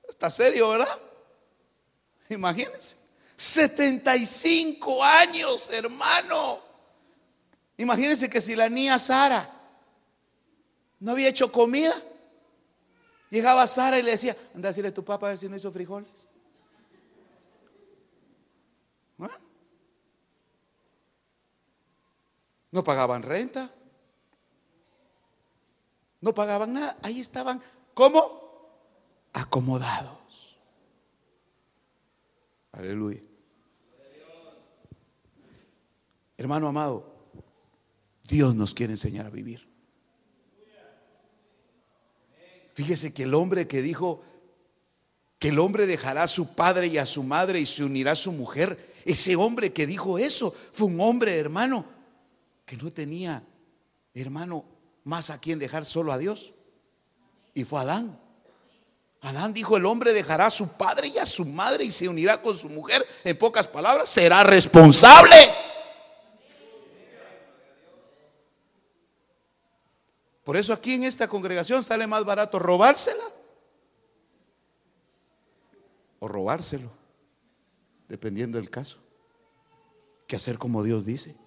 [0.08, 1.00] Está serio, ¿verdad?
[2.30, 2.96] Imagínense.
[3.36, 6.71] 75 años, hermano.
[7.82, 9.50] Imagínense que si la niña Sara
[11.00, 11.96] no había hecho comida,
[13.32, 15.56] llegaba Sara y le decía, anda a decirle a tu papá a ver si no
[15.56, 16.28] hizo frijoles.
[22.70, 23.72] No pagaban renta.
[26.22, 26.98] No pagaban nada.
[27.02, 27.62] Ahí estaban,
[27.96, 28.70] ¿cómo?
[29.34, 30.60] Acomodados.
[32.74, 33.22] Aleluya.
[36.38, 37.11] Hermano amado,
[38.32, 39.68] Dios nos quiere enseñar a vivir.
[42.74, 44.24] Fíjese que el hombre que dijo
[45.38, 48.16] que el hombre dejará a su padre y a su madre y se unirá a
[48.16, 51.84] su mujer, ese hombre que dijo eso fue un hombre, hermano,
[52.66, 53.44] que no tenía,
[54.14, 54.64] hermano,
[55.04, 56.54] más a quien dejar solo a Dios.
[57.54, 58.18] Y fue Adán.
[59.20, 62.42] Adán dijo, el hombre dejará a su padre y a su madre y se unirá
[62.42, 63.06] con su mujer.
[63.26, 65.36] En pocas palabras, será responsable.
[70.52, 73.24] Por eso aquí en esta congregación sale más barato robársela
[76.20, 76.92] o robárselo,
[78.10, 78.98] dependiendo del caso,
[80.28, 81.38] que hacer como Dios dice.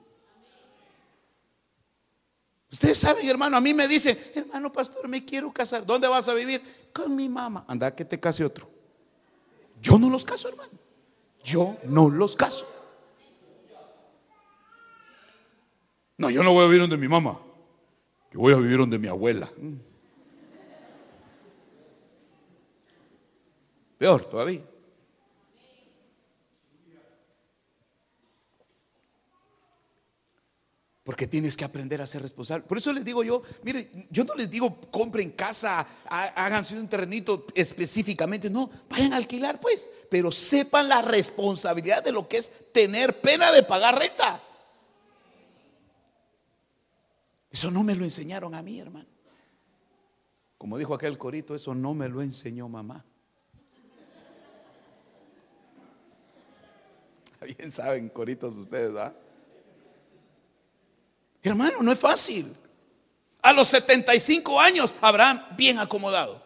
[2.73, 5.85] Ustedes saben, hermano, a mí me dicen, hermano pastor, me quiero casar.
[5.85, 6.63] ¿Dónde vas a vivir?
[6.91, 7.67] Con mi mamá.
[7.69, 8.71] Anda, que te case otro.
[9.83, 10.73] Yo no los caso, hermano.
[11.45, 12.67] Yo no los caso.
[16.17, 17.39] No, yo no voy a vivir donde mi mamá.
[18.35, 19.49] Yo voy a vivir donde mi abuela.
[23.97, 24.61] Peor todavía.
[31.05, 32.67] Porque tienes que aprender a ser responsable.
[32.67, 37.47] Por eso les digo yo, mire, yo no les digo compren casa, háganse un terrenito
[37.55, 38.51] específicamente.
[38.51, 39.89] No, vayan a alquilar pues.
[40.11, 44.43] Pero sepan la responsabilidad de lo que es tener pena de pagar renta.
[47.55, 49.07] Eso no me lo enseñaron a mí, hermano.
[50.59, 53.05] Como dijo aquel corito, eso no me lo enseñó mamá.
[57.57, 59.15] Bien saben, coritos ustedes, ¿ah?
[61.45, 62.53] Hermano, no es fácil.
[63.41, 66.43] A los 75 años, Abraham bien acomodado.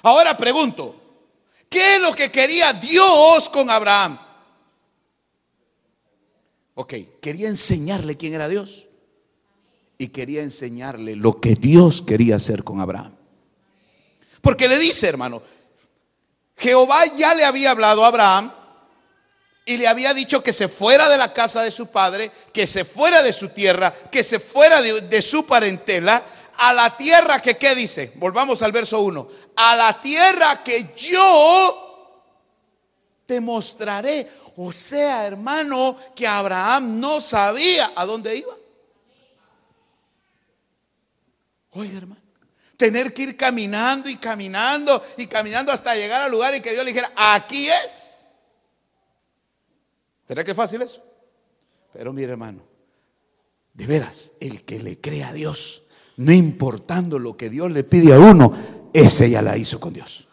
[0.00, 0.94] Ahora pregunto,
[1.68, 4.16] ¿qué es lo que quería Dios con Abraham?
[6.76, 8.86] Ok, quería enseñarle quién era Dios.
[9.98, 13.14] Y quería enseñarle lo que Dios quería hacer con Abraham.
[14.40, 15.42] Porque le dice, hermano,
[16.56, 18.52] Jehová ya le había hablado a Abraham
[19.64, 22.84] y le había dicho que se fuera de la casa de su padre, que se
[22.84, 26.22] fuera de su tierra, que se fuera de, su parentela,
[26.58, 28.12] a la tierra que, ¿qué dice?
[28.14, 29.28] Volvamos al verso 1.
[29.56, 32.22] A la tierra que yo
[33.26, 34.28] te mostraré.
[34.56, 38.54] O sea, hermano, que Abraham no sabía a dónde iba.
[41.76, 42.22] Oiga, hermano,
[42.78, 46.84] tener que ir caminando y caminando y caminando hasta llegar al lugar y que Dios
[46.84, 48.26] le dijera, aquí es.
[50.26, 51.04] ¿Será que fácil eso?
[51.92, 52.62] Pero mire hermano,
[53.74, 55.82] de veras, el que le cree a Dios,
[56.16, 58.52] no importando lo que Dios le pide a uno,
[58.94, 60.28] ese ya la hizo con Dios.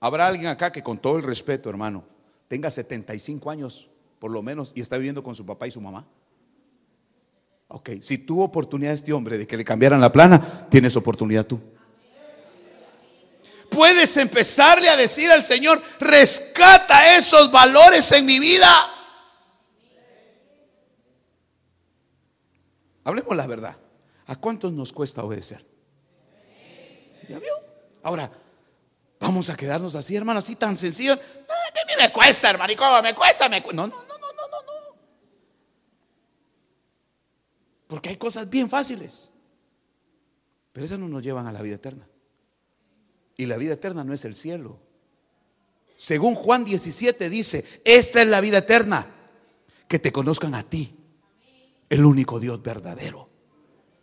[0.00, 2.04] Habrá alguien acá que con todo el respeto, hermano,
[2.48, 3.88] tenga 75 años
[4.18, 6.06] por lo menos y está viviendo con su papá y su mamá.
[7.68, 11.60] Ok, si tuvo oportunidad este hombre de que le cambiaran la plana, tienes oportunidad tú
[13.76, 18.68] puedes empezarle a decir al Señor, rescata esos valores en mi vida.
[23.04, 23.76] Hablemos la verdad.
[24.26, 25.64] ¿A cuántos nos cuesta obedecer?
[27.28, 27.52] ¿Ya vio?
[28.02, 28.30] Ahora,
[29.20, 31.12] vamos a quedarnos así, hermano, así tan sencillo.
[31.12, 33.48] a mí me cuesta, hermano, me cuesta?
[33.48, 34.96] Me No, no, no, no, no, no, no.
[37.86, 39.30] Porque hay cosas bien fáciles.
[40.72, 42.08] Pero esas no nos llevan a la vida eterna.
[43.36, 44.78] Y la vida eterna no es el cielo.
[45.96, 49.06] Según Juan 17 dice, esta es la vida eterna,
[49.88, 50.94] que te conozcan a ti,
[51.88, 53.28] el único Dios verdadero,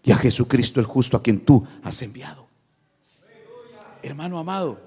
[0.01, 2.47] y a Jesucristo el justo a quien tú has enviado.
[4.01, 4.81] Hermano amado,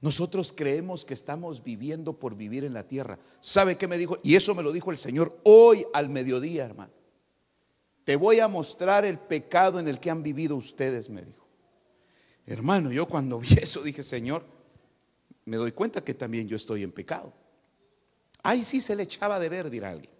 [0.00, 3.18] nosotros creemos que estamos viviendo por vivir en la tierra.
[3.40, 4.18] ¿Sabe qué me dijo?
[4.22, 6.92] Y eso me lo dijo el Señor hoy al mediodía, hermano.
[8.04, 11.46] Te voy a mostrar el pecado en el que han vivido ustedes, me dijo.
[12.46, 14.44] Hermano, yo cuando vi eso dije, Señor,
[15.44, 17.32] me doy cuenta que también yo estoy en pecado.
[18.42, 20.10] Ahí sí se le echaba de ver, dirá alguien.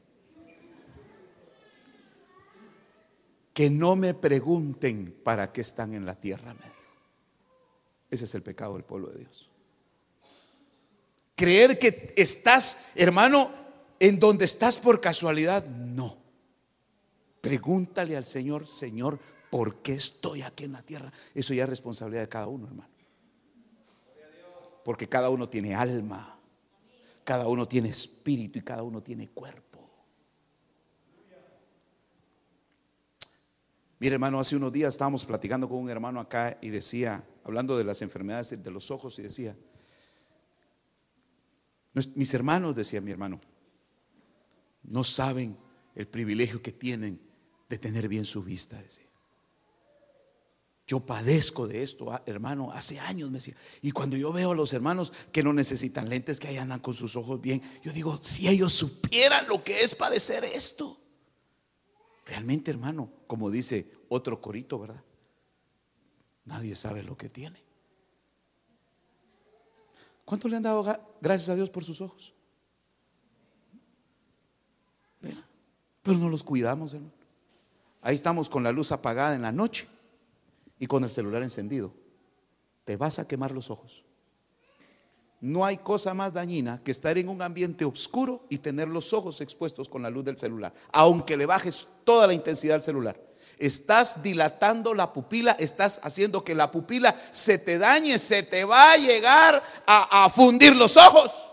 [3.52, 6.60] Que no me pregunten para qué están en la tierra, me
[8.10, 9.50] Ese es el pecado del pueblo de Dios.
[11.34, 13.50] Creer que estás, hermano,
[13.98, 16.21] en donde estás por casualidad, no.
[17.42, 19.18] Pregúntale al Señor, Señor,
[19.50, 21.12] ¿por qué estoy aquí en la tierra?
[21.34, 22.88] Eso ya es responsabilidad de cada uno, hermano.
[24.84, 26.38] Porque cada uno tiene alma,
[27.24, 29.90] cada uno tiene espíritu y cada uno tiene cuerpo.
[33.98, 37.82] Mire, hermano, hace unos días estábamos platicando con un hermano acá y decía, hablando de
[37.82, 39.56] las enfermedades de los ojos, y decía,
[42.14, 43.40] mis hermanos, decía mi hermano,
[44.84, 45.56] no saben
[45.96, 47.31] el privilegio que tienen
[47.72, 49.06] de tener bien su vista, decía.
[50.86, 53.56] Yo padezco de esto, ah, hermano, hace años me decía.
[53.80, 56.92] Y cuando yo veo a los hermanos que no necesitan lentes, que ahí andan con
[56.92, 61.00] sus ojos bien, yo digo, si ellos supieran lo que es padecer esto.
[62.26, 65.02] Realmente, hermano, como dice otro corito, ¿verdad?
[66.44, 67.62] Nadie sabe lo que tiene.
[70.26, 70.84] ¿Cuánto le han dado
[71.22, 72.34] gracias a Dios por sus ojos?
[76.02, 77.21] Pero no los cuidamos, hermano.
[78.02, 79.86] Ahí estamos con la luz apagada en la noche
[80.78, 81.94] y con el celular encendido.
[82.84, 84.04] Te vas a quemar los ojos.
[85.40, 89.40] No hay cosa más dañina que estar en un ambiente oscuro y tener los ojos
[89.40, 93.20] expuestos con la luz del celular, aunque le bajes toda la intensidad al celular.
[93.58, 98.92] Estás dilatando la pupila, estás haciendo que la pupila se te dañe, se te va
[98.92, 101.51] a llegar a, a fundir los ojos.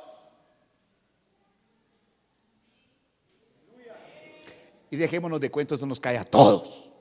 [4.92, 6.92] Y dejémonos de cuentos, no nos cae a todos.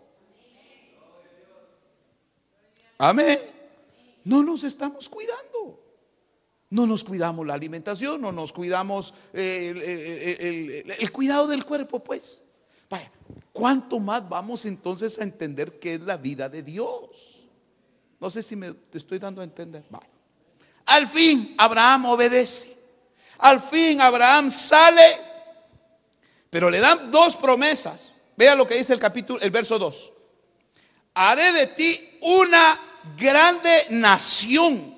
[2.99, 3.39] Amén.
[4.25, 5.81] No nos estamos cuidando.
[6.71, 12.43] No nos cuidamos la alimentación, no nos cuidamos eh, el, cuidado del cuerpo, pues.
[12.91, 13.11] Vaya,
[13.53, 17.47] ¿cuánto más vamos entonces a entender qué es la vida de Dios?
[18.21, 19.85] No sé si me estoy dando a entender.
[20.85, 22.77] Al fin Abraham obedece.
[23.39, 25.21] Al fin Abraham sale,
[26.51, 28.13] pero le dan dos promesas.
[28.37, 30.13] Vea lo que dice el capítulo, el verso 2.
[31.15, 32.79] Haré de ti una
[33.17, 34.97] grande nación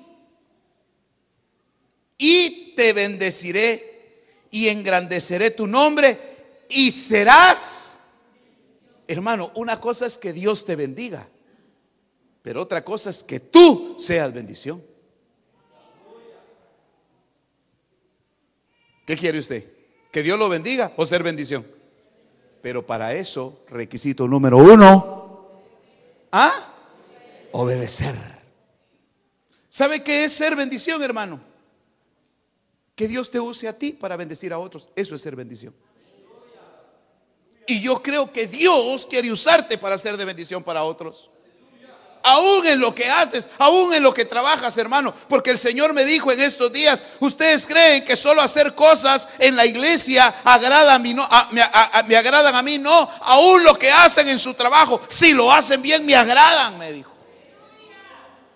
[2.17, 7.97] y te bendeciré y engrandeceré tu nombre y serás,
[9.07, 11.27] hermano, una cosa es que Dios te bendiga,
[12.41, 14.83] pero otra cosa es que tú seas bendición.
[19.05, 19.80] ¿Qué quiere usted?
[20.11, 21.65] ¿Que Dios lo bendiga o ser bendición?
[22.61, 25.49] Pero para eso, requisito número uno,
[26.31, 26.73] ¿ah?
[27.53, 28.15] Obedecer.
[29.69, 31.39] ¿Sabe qué es ser bendición, hermano?
[32.93, 34.89] Que Dios te use a ti para bendecir a otros.
[34.95, 35.73] Eso es ser bendición.
[37.65, 41.30] Y yo creo que Dios quiere usarte para ser de bendición para otros.
[42.23, 45.13] Aún en lo que haces, aún en lo que trabajas, hermano.
[45.27, 49.55] Porque el Señor me dijo en estos días, ustedes creen que solo hacer cosas en
[49.55, 53.09] la iglesia agrada a mí, no, me agradan a mí, no.
[53.21, 57.11] Aún lo que hacen en su trabajo, si lo hacen bien, me agradan, me dijo.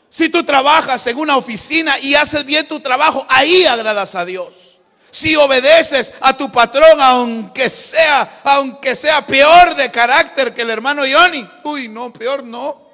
[0.10, 4.80] Si tú trabajas en una oficina y haces bien tu trabajo, ahí agradas a Dios.
[5.12, 11.04] Si obedeces a tu patrón, aunque sea, aunque sea peor de carácter que el hermano
[11.10, 12.85] Johnny, uy, no, peor no.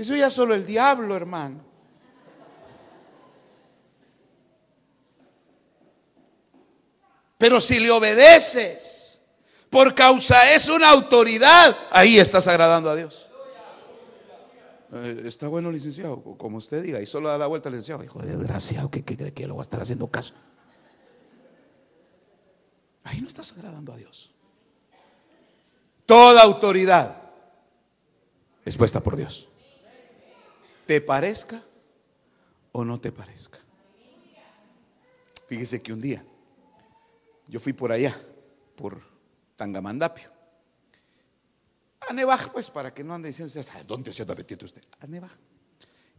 [0.00, 1.60] Eso ya solo el diablo, hermano.
[7.36, 9.20] Pero si le obedeces,
[9.68, 13.28] por causa es una autoridad, ahí estás agradando a Dios.
[14.92, 18.02] Eh, está bueno, licenciado, como usted diga, y solo da la vuelta licenciado.
[18.02, 20.32] Hijo de desgraciado, ¿qué, cree que lo va a estar haciendo caso?
[23.04, 24.30] Ahí no estás agradando a Dios.
[26.06, 27.20] Toda autoridad
[28.64, 29.49] es puesta por Dios.
[30.90, 31.62] Te parezca
[32.72, 33.60] o no te parezca.
[35.46, 36.24] Fíjese que un día
[37.46, 38.20] yo fui por allá,
[38.74, 39.00] por
[39.54, 40.28] Tangamandapio.
[42.08, 43.54] A Nevaj, pues para que no ande diciendo,
[43.86, 44.82] ¿dónde se anda metiendo usted?
[44.98, 45.30] A Nevaj.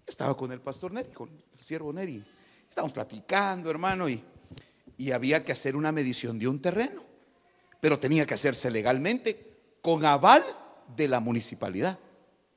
[0.08, 2.24] Estaba con el pastor Neri, con el siervo Neri.
[2.70, 4.24] Estábamos platicando, hermano, y,
[4.96, 7.04] y había que hacer una medición de un terreno.
[7.82, 10.46] Pero tenía que hacerse legalmente con aval
[10.96, 12.00] de la municipalidad,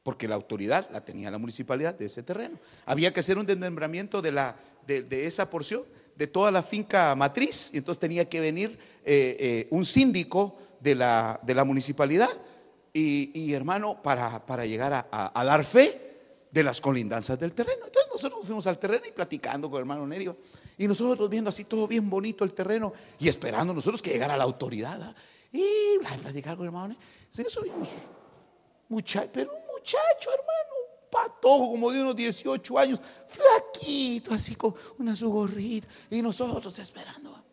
[0.05, 2.59] porque la autoridad la tenía la municipalidad de ese terreno.
[2.85, 4.55] Había que hacer un desmembramiento de, la,
[4.87, 5.83] de, esa porción,
[6.15, 10.95] de toda la finca matriz, y entonces tenía que venir eh, eh, un síndico de
[10.95, 12.29] la, de la municipalidad
[12.93, 17.87] y, hermano, para, para llegar a, dar fe de las colindanzas del terreno.
[17.87, 20.37] Entonces nosotros fuimos al terreno y platicando con el hermano Nerio.
[20.79, 24.45] Y nosotros viendo así todo bien bonito el terreno y esperando nosotros que llegara la
[24.45, 25.03] autoridad.
[25.03, 25.15] ¿ah?
[25.51, 26.95] Y platicar con el hermano
[27.33, 27.51] Nerio.
[27.51, 27.89] subimos,
[28.89, 35.31] muchacho, pero muchacho, hermano, patojo como de unos 18 años, flaquito, así con una su
[35.31, 37.45] gorrita, y nosotros esperando.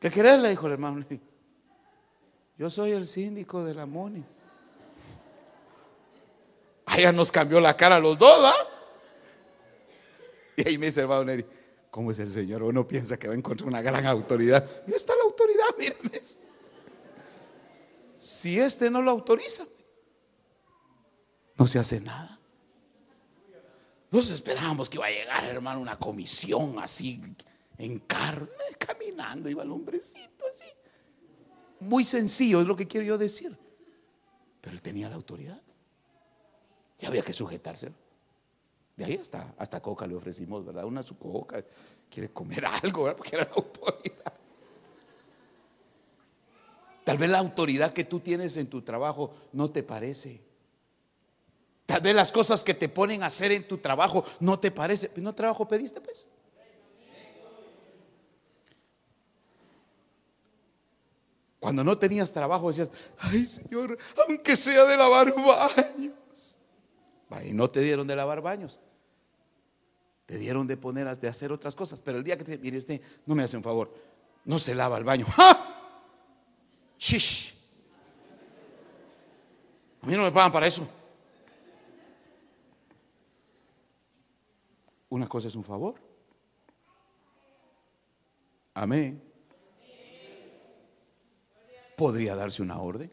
[0.00, 0.42] ¿Qué querés?
[0.42, 1.06] Le dijo el hermano.
[2.58, 4.22] Yo soy el síndico de la Moni.
[6.86, 8.68] Allá nos cambió la cara a los dos, ¿ah?
[10.56, 11.46] Y ahí me dice el hermano Neri,
[11.90, 12.62] ¿cómo es el Señor?
[12.64, 14.68] Uno piensa que va a encontrar una gran autoridad.
[14.86, 16.20] Y está la autoridad, mírenme.
[18.24, 19.66] Si este no lo autoriza,
[21.58, 22.40] no se hace nada.
[24.10, 27.20] Nos esperábamos que iba a llegar, hermano, una comisión así
[27.76, 28.48] en carne,
[28.78, 30.64] caminando, iba el hombrecito así.
[31.80, 33.54] Muy sencillo es lo que quiero yo decir.
[34.62, 35.60] Pero él tenía la autoridad.
[37.00, 37.92] Y había que sujetarse.
[38.96, 40.86] De ahí hasta, hasta coca le ofrecimos, ¿verdad?
[40.86, 41.62] Una su coca,
[42.08, 43.18] quiere comer algo, ¿verdad?
[43.18, 44.43] Porque era la autoridad.
[47.04, 50.40] Tal vez la autoridad que tú tienes en tu trabajo no te parece.
[51.84, 55.10] Tal vez las cosas que te ponen a hacer en tu trabajo no te parece.
[55.16, 56.26] ¿No trabajo pediste, pues?
[61.60, 63.96] Cuando no tenías trabajo decías, ay Señor,
[64.26, 66.58] aunque sea de lavar baños.
[67.44, 68.78] Y no te dieron de lavar baños.
[70.26, 72.00] Te dieron de poner, de hacer otras cosas.
[72.00, 73.92] Pero el día que te, mire usted, no me hace un favor,
[74.44, 75.26] no se lava el baño.
[75.36, 75.73] ¡Ja!
[77.04, 77.52] Shish.
[80.00, 80.88] A mí no me pagan para eso.
[85.10, 85.96] Una cosa es un favor.
[88.72, 89.22] Amén.
[91.94, 93.12] Podría darse una orden.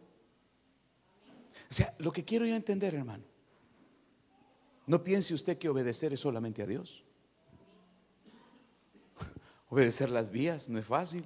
[1.70, 3.26] O sea, lo que quiero yo entender, hermano,
[4.88, 7.04] no piense usted que obedecer es solamente a Dios.
[9.70, 11.26] Obedecer las vías no es fácil.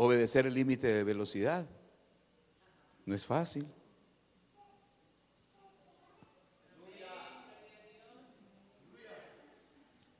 [0.00, 1.68] Obedecer el límite de velocidad
[3.04, 3.66] no es fácil.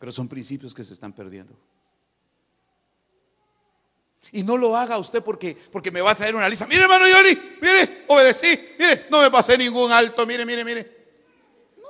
[0.00, 1.56] Pero son principios que se están perdiendo.
[4.32, 6.66] Y no lo haga usted porque, porque me va a traer una lista.
[6.66, 11.06] Mire, hermano Yori, mire, obedecí, mire, no me pasé ningún alto, mire, mire, mire.
[11.76, 11.88] No.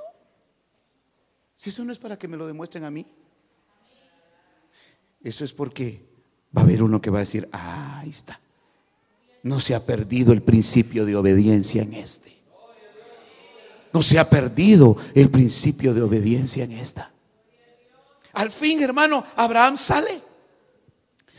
[1.55, 3.03] Si eso no es para que me lo demuestren a mí.
[5.23, 6.08] Eso es porque
[6.55, 8.39] va a haber uno que va a decir, ah, ahí está.
[9.43, 12.37] No se ha perdido el principio de obediencia en este.
[13.91, 17.11] No se ha perdido el principio de obediencia en esta.
[18.33, 20.21] Al fin, hermano, Abraham sale.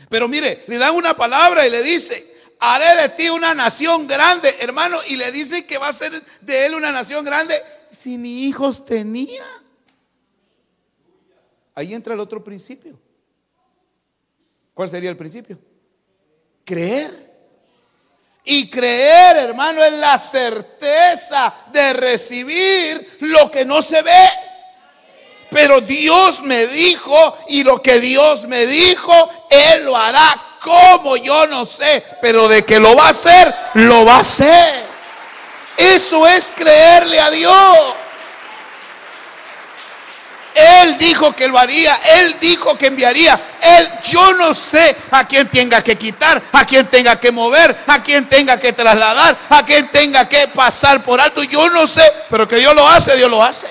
[0.09, 4.55] Pero mire, le dan una palabra y le dice, haré de ti una nación grande,
[4.59, 7.55] hermano, y le dice que va a ser de él una nación grande
[7.91, 9.45] si ni hijos tenía.
[11.73, 12.99] Ahí entra el otro principio.
[14.73, 15.59] ¿Cuál sería el principio?
[16.65, 17.29] Creer.
[18.43, 24.29] Y creer, hermano, es la certeza de recibir lo que no se ve.
[25.51, 29.13] Pero Dios me dijo y lo que Dios me dijo,
[29.49, 32.03] Él lo hará como yo no sé.
[32.21, 34.91] Pero de que lo va a hacer, lo va a hacer.
[35.77, 37.95] Eso es creerle a Dios.
[40.53, 43.39] Él dijo que lo haría, Él dijo que enviaría.
[43.61, 48.03] Él, yo no sé a quién tenga que quitar, a quién tenga que mover, a
[48.03, 51.43] quién tenga que trasladar, a quién tenga que pasar por alto.
[51.43, 53.67] Yo no sé, pero que Dios lo hace, Dios lo hace.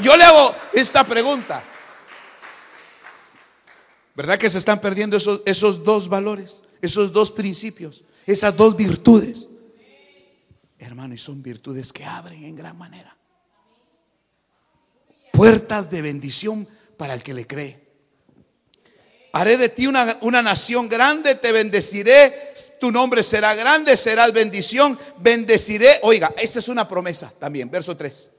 [0.00, 1.62] Yo le hago esta pregunta.
[4.14, 9.48] ¿Verdad que se están perdiendo esos, esos dos valores, esos dos principios, esas dos virtudes?
[10.78, 13.16] Hermano, y son virtudes que abren en gran manera.
[15.42, 17.76] Puertas de bendición para el que le cree.
[19.32, 24.96] Haré de ti una, una, nación grande, te bendeciré, tu nombre será grande, serás bendición,
[25.18, 25.98] bendeciré.
[26.04, 28.30] Oiga, esta es una promesa también, verso 3.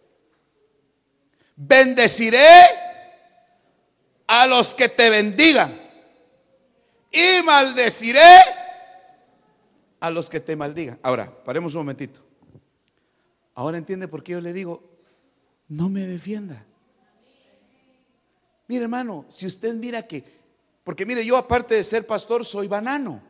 [1.58, 2.48] Bendeciré
[4.26, 5.78] a los que te bendigan
[7.12, 8.32] y maldeciré
[10.00, 10.98] a los que te maldigan.
[11.04, 12.22] Ahora, paremos un momentito.
[13.56, 14.82] Ahora entiende por qué yo le digo,
[15.68, 16.66] no me defienda.
[18.68, 20.24] Mire hermano, si usted mira que,
[20.84, 23.22] porque mire, yo aparte de ser pastor soy banano.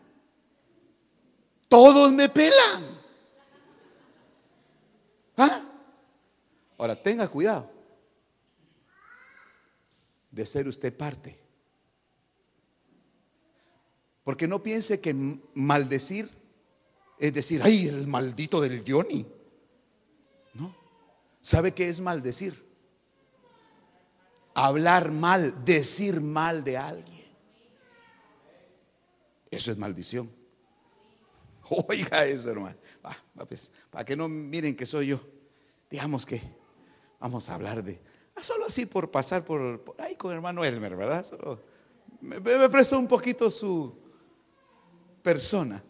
[1.67, 2.83] Todos me pelan.
[5.37, 5.63] ¿Ah?
[6.77, 7.71] Ahora, tenga cuidado
[10.29, 11.39] de ser usted parte.
[14.23, 15.13] Porque no piense que
[15.53, 16.29] maldecir
[17.23, 19.25] es decir, ay, el maldito del Johnny.
[20.53, 20.75] No.
[21.41, 22.62] ¿Sabe qué es maldecir?
[24.53, 27.23] Hablar mal, decir mal de alguien.
[29.49, 30.29] Eso es maldición.
[31.87, 32.77] Oiga eso, hermano.
[33.47, 35.19] Pues, para que no miren que soy yo.
[35.89, 36.41] Digamos que
[37.19, 38.01] vamos a hablar de,
[38.35, 41.25] ah, solo así por pasar por, ahí con el hermano Elmer, ¿verdad?
[42.21, 43.95] me, me prestó un poquito su
[45.21, 45.83] persona.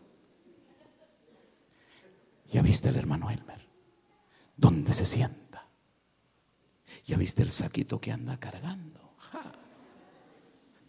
[2.51, 3.68] ¿Ya viste el hermano Elmer?
[4.55, 5.42] ¿Dónde se sienta?
[7.06, 8.99] ¿Ya viste el saquito que anda cargando?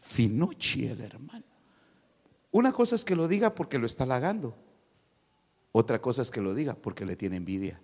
[0.01, 1.45] Finucci el hermano.
[2.53, 4.57] Una cosa es que lo diga porque lo está halagando.
[5.73, 7.81] Otra cosa es que lo diga porque le tiene envidia.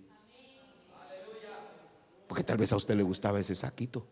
[2.29, 4.07] Porque tal vez a usted le gustaba ese saquito.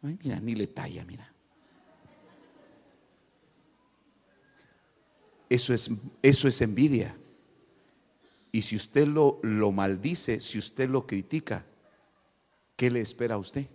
[0.00, 1.30] Mira, ni le talla, mira.
[5.50, 5.90] Eso es,
[6.22, 7.14] eso es envidia.
[8.50, 11.66] Y si usted lo, lo maldice, si usted lo critica,
[12.76, 13.66] ¿qué le espera a usted?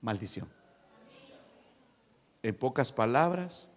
[0.00, 0.48] Maldición.
[2.42, 3.70] En pocas palabras,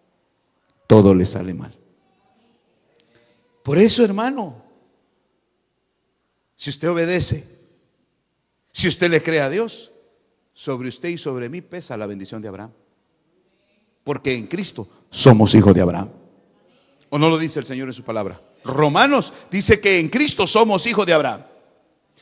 [0.88, 1.76] todo le sale mal.
[3.63, 4.63] Por eso, hermano,
[6.55, 7.47] si usted obedece,
[8.72, 9.91] si usted le cree a Dios,
[10.53, 12.72] sobre usted y sobre mí pesa la bendición de Abraham.
[14.03, 16.09] Porque en Cristo somos hijos de Abraham.
[17.09, 18.39] ¿O no lo dice el Señor en su palabra?
[18.63, 21.43] Romanos dice que en Cristo somos hijos de Abraham.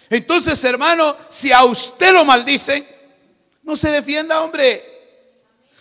[0.10, 2.86] Entonces, hermano, si a usted lo maldicen,
[3.64, 4.84] no se defienda, hombre.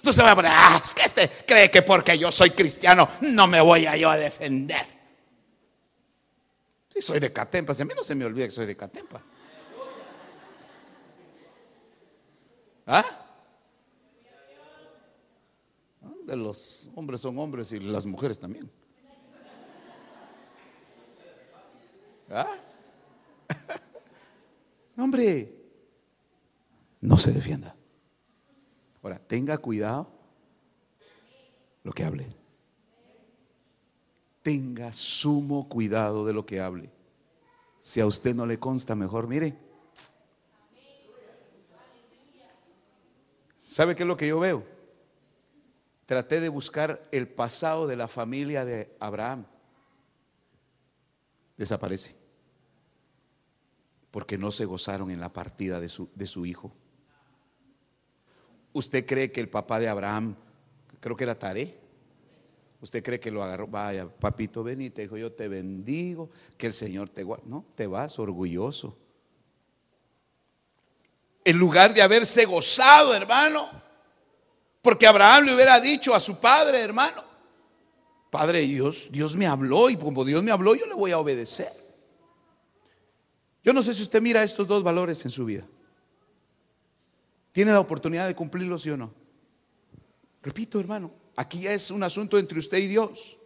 [0.02, 3.08] No se va a poner, ah, es que este cree que porque yo soy cristiano
[3.22, 4.86] no me voy a yo a defender.
[6.88, 9.22] Si soy de Catempa, si a mí no se me olvida que soy de Catempa.
[12.86, 13.04] ¿Ah?
[16.22, 18.70] De los hombres son hombres y las mujeres también.
[22.30, 22.56] ¿Ah?
[24.99, 25.55] Hombre,
[27.01, 27.74] no se defienda.
[29.03, 30.11] Ahora, tenga cuidado
[31.84, 32.26] lo que hable.
[34.42, 36.90] Tenga sumo cuidado de lo que hable.
[37.80, 39.57] Si a usted no le consta, mejor mire.
[43.57, 44.64] ¿Sabe qué es lo que yo veo?
[46.07, 49.46] Traté de buscar el pasado de la familia de Abraham.
[51.57, 52.17] Desaparece
[54.18, 56.72] porque no se gozaron en la partida de su, de su hijo.
[58.72, 60.34] ¿Usted cree que el papá de Abraham,
[60.98, 61.78] creo que era Taré?
[62.80, 63.68] ¿Usted cree que lo agarró?
[63.68, 67.44] Vaya, papito, ven y te dijo, yo te bendigo, que el Señor te guarde.
[67.46, 68.98] No, te vas orgulloso.
[71.44, 73.70] En lugar de haberse gozado, hermano,
[74.82, 77.22] porque Abraham le hubiera dicho a su padre, hermano,
[78.30, 81.88] Padre Dios, Dios me habló y como Dios me habló, yo le voy a obedecer.
[83.68, 85.62] Yo no sé si usted mira estos dos valores en su vida.
[87.52, 89.12] ¿Tiene la oportunidad de cumplirlos, sí o no?
[90.42, 93.36] Repito, hermano, aquí ya es un asunto entre usted y Dios.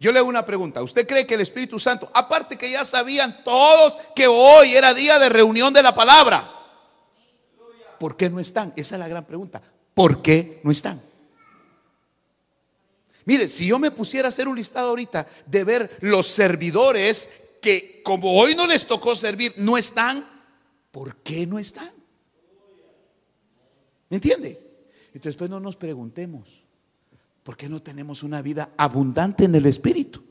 [0.00, 0.82] Yo le hago una pregunta.
[0.82, 5.20] ¿Usted cree que el Espíritu Santo, aparte que ya sabían todos que hoy era día
[5.20, 6.50] de reunión de la palabra,
[8.00, 8.72] ¿por qué no están?
[8.74, 9.62] Esa es la gran pregunta.
[9.94, 11.00] ¿Por qué no están?
[13.26, 17.30] Mire, si yo me pusiera a hacer un listado ahorita de ver los servidores
[17.60, 20.26] que como hoy no les tocó servir, no están,
[20.90, 21.90] ¿por qué no están?
[24.08, 24.48] ¿Me entiende?
[25.08, 26.64] Entonces, después no nos preguntemos,
[27.42, 30.22] ¿por qué no tenemos una vida abundante en el Espíritu?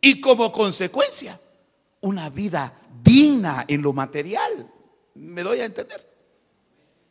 [0.00, 1.38] Y como consecuencia,
[2.00, 2.72] una vida
[3.02, 4.70] digna en lo material.
[5.14, 6.06] ¿Me doy a entender?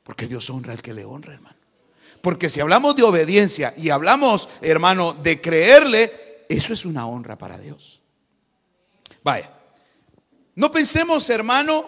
[0.04, 1.58] Porque Dios honra al que le honra, hermano.
[2.22, 7.58] Porque si hablamos de obediencia y hablamos, hermano, de creerle, eso es una honra para
[7.58, 8.02] Dios.
[9.24, 9.57] Vaya.
[10.58, 11.88] No pensemos, hermano,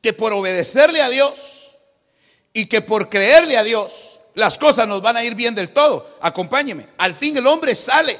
[0.00, 1.76] que por obedecerle a Dios
[2.54, 6.16] y que por creerle a Dios, las cosas nos van a ir bien del todo.
[6.22, 6.88] Acompáñeme.
[6.96, 8.18] Al fin el hombre sale.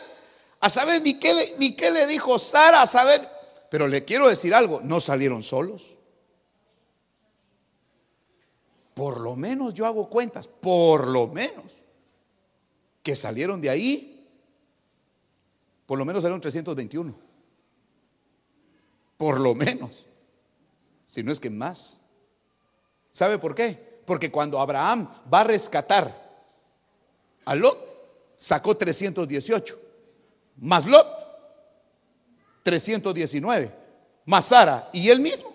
[0.60, 3.26] A saber ni qué, le, ni qué le dijo Sara, a saber.
[3.70, 5.96] Pero le quiero decir algo, no salieron solos.
[8.92, 11.72] Por lo menos yo hago cuentas, por lo menos,
[13.02, 14.28] que salieron de ahí,
[15.86, 17.25] por lo menos salieron 321
[19.16, 20.06] por lo menos,
[21.04, 22.00] si no es que más.
[23.10, 24.00] ¿Sabe por qué?
[24.04, 26.26] Porque cuando Abraham va a rescatar
[27.44, 27.78] a Lot,
[28.36, 29.80] sacó 318,
[30.58, 31.06] más Lot,
[32.62, 33.72] 319,
[34.26, 35.54] más Sara y él mismo.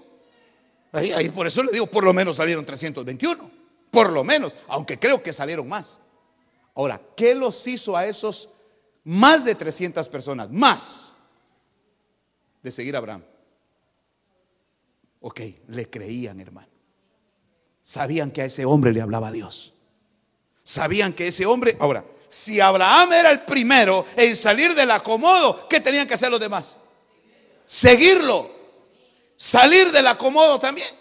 [0.91, 3.49] Ahí, ahí por eso le digo, por lo menos salieron 321,
[3.91, 5.99] por lo menos, aunque creo que salieron más.
[6.75, 8.49] Ahora, ¿qué los hizo a esos
[9.03, 11.13] más de 300 personas, más
[12.63, 13.23] de seguir a Abraham?
[15.21, 16.67] Ok, le creían, hermano.
[17.81, 19.73] Sabían que a ese hombre le hablaba Dios.
[20.63, 25.79] Sabían que ese hombre, ahora, si Abraham era el primero en salir del acomodo, ¿qué
[25.79, 26.77] tenían que hacer los demás?
[27.65, 28.49] Seguirlo.
[29.35, 31.00] Salir del acomodo también.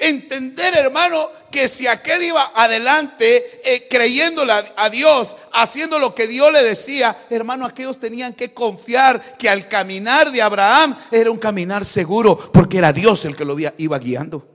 [0.00, 6.52] Entender, hermano, que si aquel iba adelante eh, creyéndole a, Dios, haciendo lo que Dios
[6.52, 11.84] le decía, hermano, aquellos tenían que confiar que al caminar de Abraham era un caminar
[11.84, 14.46] seguro, porque era Dios el que lo iba guiando.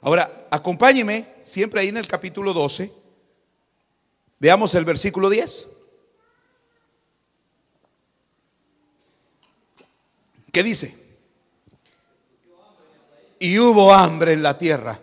[0.00, 2.90] Ahora, acompáñeme, siempre ahí en el capítulo 12,
[4.38, 5.66] veamos el versículo 10.
[10.50, 11.01] ¿Qué dice?
[13.42, 15.00] Y hubo hambre en la tierra.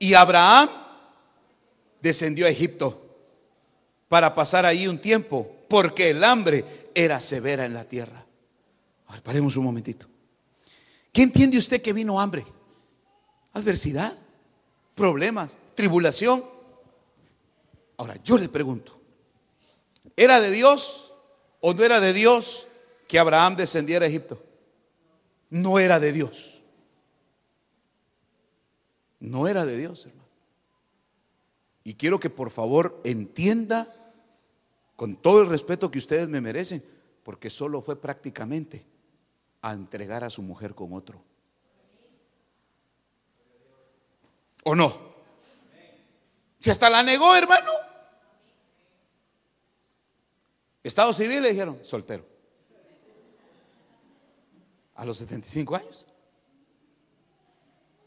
[0.00, 0.68] Y Abraham
[2.02, 3.06] descendió a Egipto
[4.08, 8.26] para pasar ahí un tiempo, porque el hambre era severa en la tierra.
[9.06, 10.08] Ahora, paremos un momentito.
[11.12, 12.44] ¿Qué entiende usted que vino hambre?
[13.52, 14.12] Adversidad,
[14.92, 16.44] problemas, tribulación.
[17.96, 19.00] Ahora, yo le pregunto,
[20.16, 21.14] ¿era de Dios
[21.60, 22.66] o no era de Dios
[23.06, 24.45] que Abraham descendiera a Egipto?
[25.62, 26.64] No era de Dios.
[29.20, 30.28] No era de Dios, hermano.
[31.84, 33.92] Y quiero que por favor entienda
[34.96, 36.84] con todo el respeto que ustedes me merecen,
[37.22, 38.84] porque solo fue prácticamente
[39.62, 41.22] a entregar a su mujer con otro.
[44.64, 45.14] ¿O no?
[46.58, 47.70] Si hasta la negó, hermano.
[50.82, 52.35] Estado civil le dijeron, soltero
[54.96, 56.06] a los 75 años.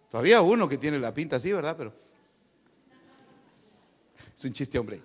[0.09, 1.75] Todavía uno que tiene la pinta así, ¿verdad?
[1.77, 1.93] Pero
[4.35, 5.01] es un chiste, hombre.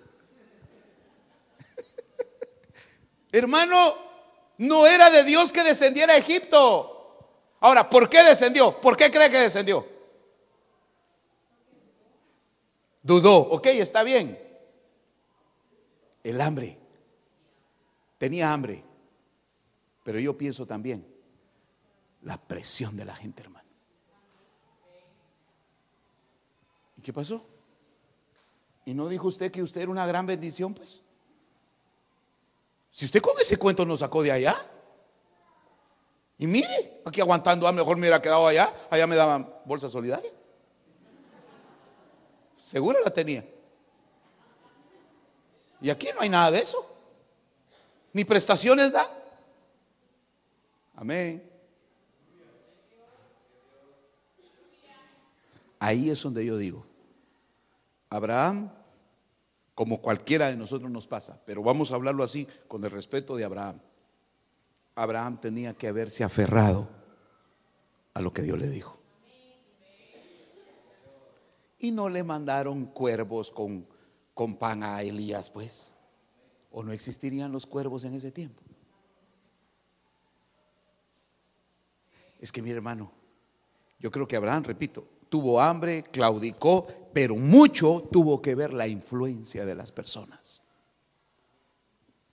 [3.31, 3.93] Hermano,
[4.57, 6.91] no era de Dios que descendiera a Egipto.
[7.59, 8.81] Ahora, ¿por qué descendió?
[8.81, 9.87] ¿Por qué cree que descendió?
[13.03, 14.39] Dudó, ok, está bien.
[16.23, 16.79] El hambre.
[18.17, 18.83] Tenía hambre.
[20.03, 21.14] Pero yo pienso también
[22.25, 23.69] la presión de la gente, hermano.
[26.97, 27.45] ¿Y qué pasó?
[28.83, 31.01] ¿Y no dijo usted que usted era una gran bendición, pues?
[32.91, 34.55] Si usted con ese cuento nos sacó de allá.
[36.37, 40.31] Y mire, aquí aguantando, a mejor me hubiera quedado allá, allá me daban bolsa solidaria.
[42.57, 43.47] Seguro la tenía.
[45.79, 46.91] Y aquí no hay nada de eso.
[48.13, 49.07] Ni prestaciones da.
[50.95, 51.54] Amén.
[55.85, 56.83] Ahí es donde yo digo,
[58.09, 58.71] Abraham,
[59.75, 63.43] como cualquiera de nosotros nos pasa, pero vamos a hablarlo así con el respeto de
[63.43, 63.79] Abraham.
[64.95, 66.89] Abraham tenía que haberse aferrado
[68.15, 68.97] a lo que Dios le dijo.
[71.77, 73.85] Y no le mandaron cuervos con,
[74.33, 75.93] con pan a Elías, pues.
[76.71, 78.63] ¿O no existirían los cuervos en ese tiempo?
[82.39, 83.11] Es que mi hermano,
[83.99, 89.65] yo creo que Abraham, repito, tuvo hambre, claudicó, pero mucho tuvo que ver la influencia
[89.65, 90.61] de las personas.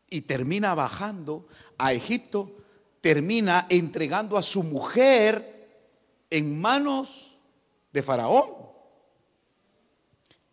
[0.08, 1.48] Y termina bajando
[1.78, 2.58] a Egipto,
[3.00, 5.82] termina entregando a su mujer
[6.30, 7.40] en manos
[7.92, 8.52] de Faraón.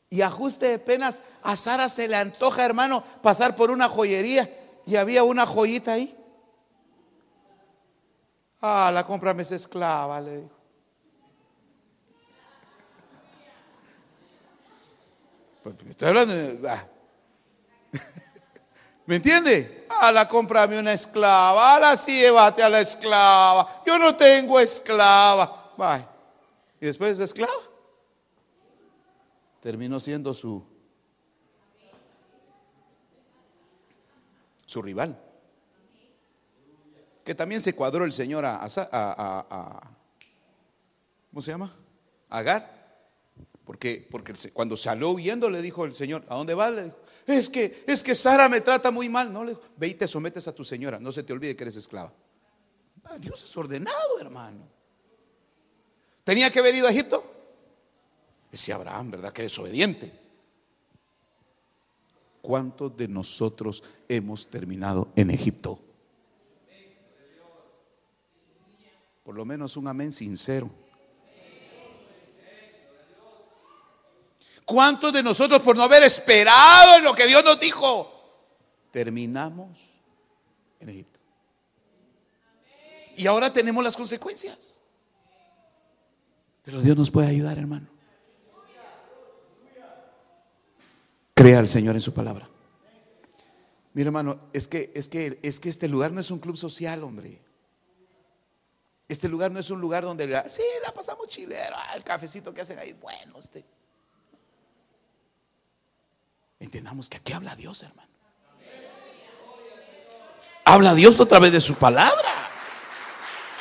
[0.10, 4.50] Y ajuste de penas, a Sara se le antoja, hermano, pasar por una joyería
[4.88, 6.18] y había una joyita ahí.
[8.60, 10.59] Ah, la cómprame esa esclava, le dijo.
[15.90, 16.70] Estoy hablando de...
[16.70, 16.88] Ah.
[19.06, 19.88] ¿Me entiende?
[19.90, 23.82] A la cómprame una esclava, a la sí llévate a la esclava.
[23.86, 25.74] Yo no tengo esclava.
[25.76, 26.06] Bye.
[26.80, 27.52] Y después de esclava,
[29.62, 30.64] terminó siendo su,
[34.66, 35.20] su rival.
[37.26, 39.92] Que también se cuadró el Señor a, a, a
[41.30, 41.76] ¿cómo se llama?
[42.30, 42.79] Agar.
[43.70, 46.72] Porque, porque cuando salió huyendo le dijo el Señor, ¿a dónde va?
[46.72, 46.98] Le dijo,
[47.28, 49.32] es que, es que Sara me trata muy mal.
[49.32, 51.66] No, le dijo, ve y te sometes a tu señora, no se te olvide que
[51.66, 52.12] eres esclava.
[53.04, 54.68] Ah, Dios es ordenado, hermano.
[56.24, 57.24] ¿Tenía que haber ido a Egipto?
[58.52, 59.32] Ese Abraham, ¿verdad?
[59.32, 60.20] Que desobediente.
[62.42, 65.80] ¿Cuántos de nosotros hemos terminado en Egipto?
[69.24, 70.72] Por lo menos un amén sincero.
[74.70, 78.08] ¿Cuántos de nosotros por no haber esperado en lo que Dios nos dijo,
[78.92, 79.80] terminamos
[80.80, 81.20] en Egipto?
[83.16, 84.84] Y ahora tenemos las consecuencias.
[86.64, 87.88] Pero Dios nos puede ayudar, hermano.
[91.34, 92.48] Crea al Señor en su palabra.
[93.94, 97.04] Mira, hermano, es que, es que, es que este lugar no es un club social,
[97.04, 97.42] hombre.
[99.08, 102.62] Este lugar no es un lugar donde, sí, la pasamos chilero, ah, el cafecito que
[102.62, 103.66] hacen ahí, bueno, este.
[106.60, 108.10] Entendamos que aquí habla Dios, hermano.
[110.66, 112.30] Habla Dios a través de su palabra.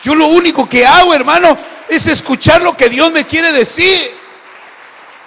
[0.03, 1.57] Yo lo único que hago, hermano,
[1.89, 4.19] es escuchar lo que Dios me quiere decir.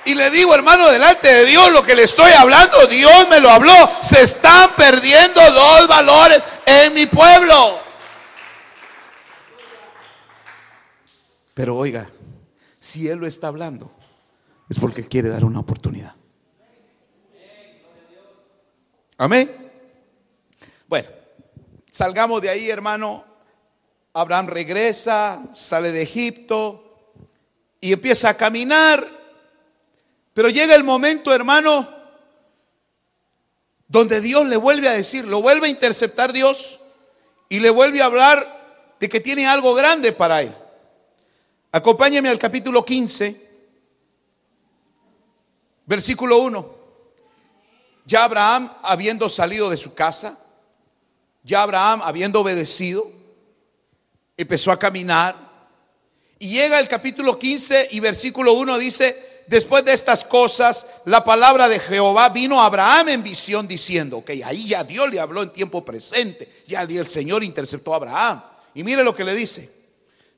[0.06, 3.50] Y le digo, hermano, delante de Dios, lo que le estoy hablando, Dios me lo
[3.50, 3.74] habló.
[4.02, 7.80] Se están perdiendo dos valores en mi pueblo.
[11.54, 12.10] Pero oiga,
[12.80, 13.92] si Él lo está hablando,
[14.70, 16.16] es porque Él quiere dar una oportunidad.
[19.22, 19.56] Amén.
[20.88, 21.08] Bueno,
[21.92, 23.24] salgamos de ahí, hermano.
[24.14, 27.14] Abraham regresa, sale de Egipto
[27.80, 29.06] y empieza a caminar.
[30.34, 31.88] Pero llega el momento, hermano,
[33.88, 36.80] donde Dios le vuelve a decir, lo vuelve a interceptar Dios
[37.48, 40.56] y le vuelve a hablar de que tiene algo grande para él.
[41.72, 43.50] Acompáñeme al capítulo 15,
[45.86, 46.81] versículo 1.
[48.06, 50.38] Ya Abraham habiendo salido de su casa,
[51.44, 53.12] ya Abraham habiendo obedecido,
[54.38, 55.50] empezó a caminar.
[56.40, 61.68] Y llega el capítulo 15 y versículo 1 dice, después de estas cosas, la palabra
[61.68, 65.54] de Jehová vino a Abraham en visión diciendo, ok, ahí ya Dios le habló en
[65.54, 68.44] tiempo presente, ya el Señor interceptó a Abraham.
[68.74, 69.70] Y mire lo que le dice,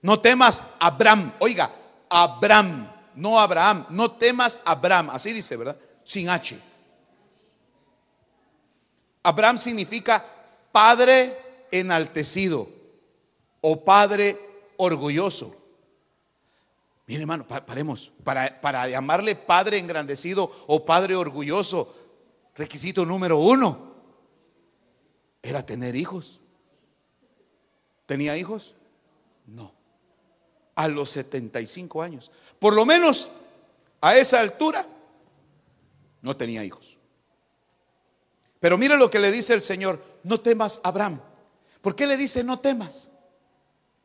[0.01, 1.33] no temas Abraham.
[1.39, 1.71] Oiga,
[2.09, 3.85] Abraham, no Abraham.
[3.89, 5.09] No temas Abraham.
[5.11, 5.77] Así dice, ¿verdad?
[6.03, 6.59] Sin H.
[9.23, 10.23] Abraham significa
[10.71, 11.37] padre
[11.71, 12.69] enaltecido
[13.61, 14.39] o padre
[14.77, 15.55] orgulloso.
[17.07, 18.11] Mire, hermano, paremos.
[18.23, 21.93] Para, para llamarle padre engrandecido o padre orgulloso,
[22.55, 23.93] requisito número uno
[25.41, 26.39] era tener hijos.
[28.05, 28.75] ¿Tenía hijos?
[29.45, 29.83] No
[30.75, 32.31] a los 75 años.
[32.59, 33.29] Por lo menos
[34.01, 34.85] a esa altura
[36.21, 36.92] no tenía hijos.
[38.63, 41.19] Pero mire lo que le dice el Señor, no temas Abraham.
[41.81, 43.11] ¿Por qué le dice no temas?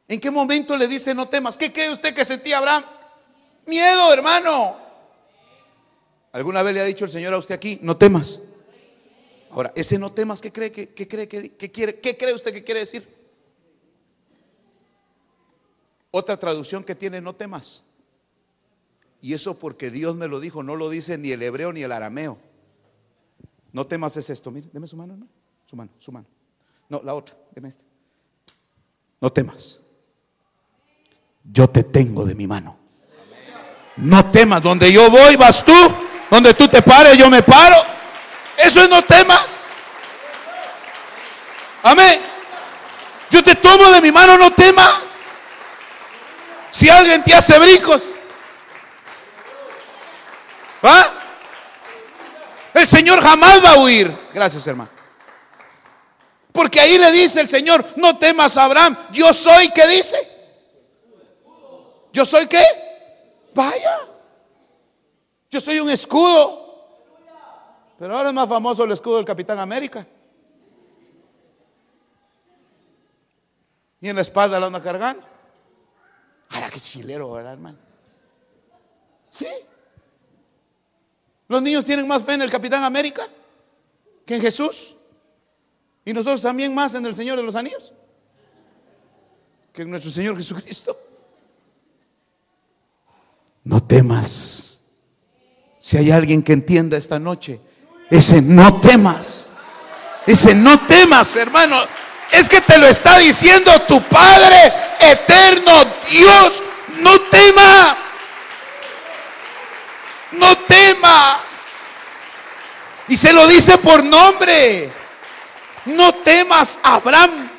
[0.09, 1.57] ¿En qué momento le dice no temas?
[1.57, 2.83] ¿Qué cree usted que sentía Abraham?
[3.69, 4.77] Miedo, hermano.
[6.33, 8.41] ¿Alguna vez le ha dicho el Señor a usted aquí, no temas?
[9.53, 12.01] Ahora, ese no temas, ¿qué cree que, cree que, quiere?
[12.01, 13.07] ¿Qué cree usted que quiere decir?
[16.11, 17.85] Otra traducción que tiene, no temas.
[19.23, 21.93] Y eso porque Dios me lo dijo, no lo dice ni el hebreo ni el
[21.93, 22.48] arameo.
[23.73, 24.51] No temas es esto.
[24.51, 25.27] Mire, deme su mano, ¿no?
[25.67, 26.27] Su mano, su mano.
[26.89, 27.83] No, la otra, deme esta.
[29.21, 29.81] No temas.
[31.45, 32.79] Yo te tengo de mi mano.
[33.97, 34.63] No temas.
[34.63, 35.73] Donde yo voy, vas tú.
[36.31, 37.77] Donde tú te pares, yo me paro.
[38.57, 39.65] Eso es no temas.
[41.83, 42.21] Amén.
[43.31, 45.03] Yo te tomo de mi mano, no temas.
[46.71, 48.05] Si alguien te hace brincos,
[50.85, 51.18] ¿va?
[52.79, 54.17] El Señor jamás va a huir.
[54.33, 54.91] Gracias, hermano.
[56.53, 60.17] Porque ahí le dice el Señor, no temas a Abraham, yo soy, ¿qué dice?
[62.13, 62.63] ¿Yo soy qué?
[63.55, 64.01] Vaya.
[65.51, 66.67] Yo soy un escudo.
[67.99, 70.07] Pero ahora es más famoso el escudo del Capitán América.
[74.01, 75.25] Y en la espalda la anda cargando.
[76.51, 77.79] Ahora qué chilero, ¿verdad, hermano?
[79.29, 79.49] Sí.
[81.49, 83.27] Los niños tienen más fe en el Capitán América
[84.25, 84.97] que en Jesús.
[86.05, 87.93] Y nosotros también más en el Señor de los Anillos
[89.79, 90.99] que en nuestro Señor Jesucristo.
[93.63, 94.83] No temas.
[95.79, 97.61] Si hay alguien que entienda esta noche,
[98.11, 99.57] ese no temas.
[100.27, 101.77] Ese no temas, hermano.
[102.33, 105.73] Es que te lo está diciendo tu Padre eterno,
[106.11, 106.65] Dios.
[107.01, 108.08] No temas.
[110.39, 111.39] No temas.
[113.09, 114.93] Y se lo dice por nombre.
[115.87, 117.51] No temas, Abraham.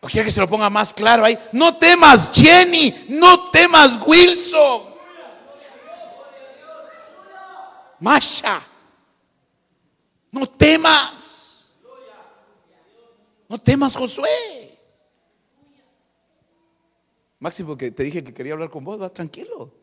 [0.00, 1.38] ¿O quiere que se lo ponga más claro ahí?
[1.52, 3.06] No temas, Jenny.
[3.08, 4.82] No temas, Wilson.
[8.00, 8.60] Masha.
[10.30, 11.72] No temas.
[13.48, 14.78] No temas, Josué.
[17.38, 19.81] Máximo que te dije que quería hablar con vos, va tranquilo.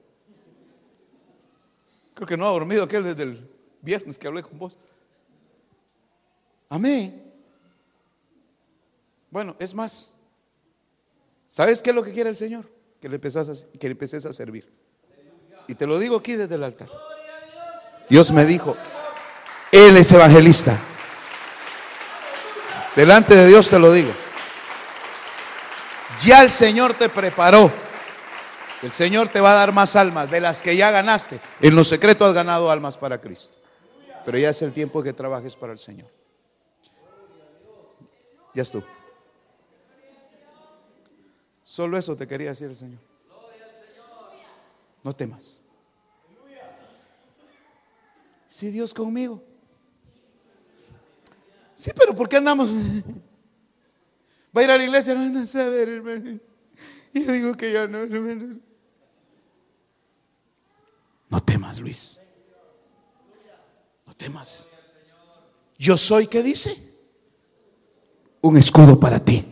[2.20, 3.50] Creo que no ha dormido aquel desde el
[3.82, 4.78] viernes que hablé con vos.
[6.68, 7.32] Amén.
[9.32, 10.14] Bueno, es más,
[11.48, 12.70] ¿sabes qué es lo que quiere el Señor?
[13.00, 14.70] Que le, empeces a, que le empeces a servir.
[15.66, 16.90] Y te lo digo aquí desde el altar.
[18.10, 18.76] Dios me dijo,
[19.72, 20.78] Él es evangelista.
[22.98, 24.12] Delante de Dios te lo digo.
[26.22, 27.72] Ya el Señor te preparó.
[28.82, 31.40] El Señor te va a dar más almas de las que ya ganaste.
[31.62, 33.56] En lo secreto has ganado almas para Cristo.
[34.26, 36.10] Pero ya es el tiempo que trabajes para el Señor.
[38.54, 38.84] Ya es tú.
[41.64, 43.00] Solo eso te quería decir el Señor.
[45.04, 45.60] No temas.
[48.48, 49.44] Si Dios conmigo.
[51.76, 52.70] Sí, pero ¿por qué andamos?
[54.56, 56.40] Va a ir a la iglesia, no a saber, hermano.
[57.14, 58.60] Yo digo que ya no, hermano.
[61.30, 62.20] No temas, Luis.
[64.06, 64.68] No temas.
[65.78, 66.76] Yo soy, ¿qué dice?
[68.42, 69.46] Un escudo para ti.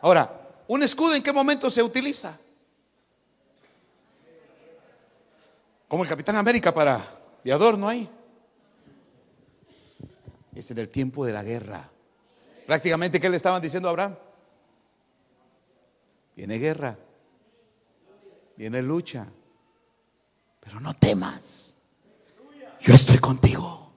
[0.00, 2.38] Ahora, ¿un escudo en qué momento se utiliza?
[5.88, 8.08] Como el Capitán América para de adorno ahí.
[10.54, 11.90] Es en el tiempo de la guerra.
[12.66, 14.16] Prácticamente, ¿qué le estaban diciendo a Abraham?
[16.34, 16.98] Viene guerra,
[18.56, 19.26] viene lucha,
[20.66, 21.76] pero no temas.
[22.80, 23.92] Yo estoy contigo.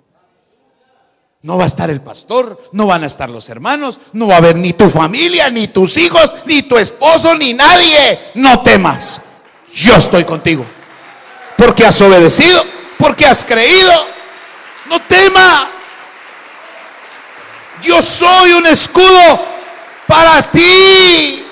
[1.41, 4.38] No va a estar el pastor, no van a estar los hermanos, no va a
[4.38, 8.32] haber ni tu familia, ni tus hijos, ni tu esposo, ni nadie.
[8.36, 9.22] No temas.
[9.74, 10.65] Yo estoy contigo.
[11.57, 12.61] Porque has obedecido,
[12.97, 13.93] porque has creído.
[14.88, 15.67] No temas.
[17.82, 19.45] Yo soy un escudo
[20.05, 21.45] para ti.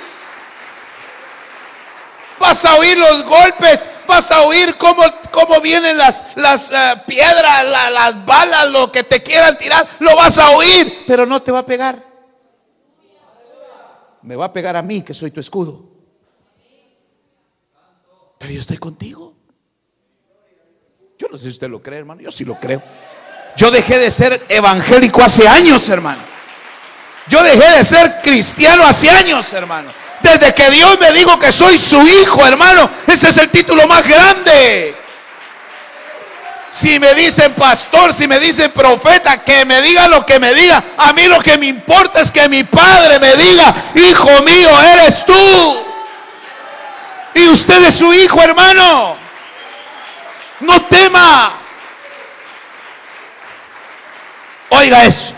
[2.39, 7.65] Vas a oír los golpes, vas a oír cómo, cómo vienen las, las eh, piedras,
[7.65, 11.59] las balas, lo que te quieran tirar, lo vas a oír, pero no te va
[11.59, 12.03] a pegar.
[14.23, 15.85] Me va a pegar a mí, que soy tu escudo.
[18.37, 19.35] Pero yo estoy contigo.
[21.17, 22.21] Yo no sé si usted lo cree, hermano.
[22.21, 22.81] Yo sí lo creo.
[23.55, 26.21] Yo dejé de ser evangélico hace años, hermano.
[27.27, 29.91] Yo dejé de ser cristiano hace años, hermano.
[30.27, 32.89] Desde que Dios me dijo que soy su hijo, hermano.
[33.07, 34.93] Ese es el título más grande.
[36.69, 40.83] Si me dicen pastor, si me dicen profeta, que me diga lo que me diga.
[40.97, 45.25] A mí lo que me importa es que mi padre me diga, hijo mío, eres
[45.25, 45.85] tú.
[47.35, 49.15] Y usted es su hijo, hermano.
[50.59, 51.53] No tema.
[54.71, 55.31] Oiga eso.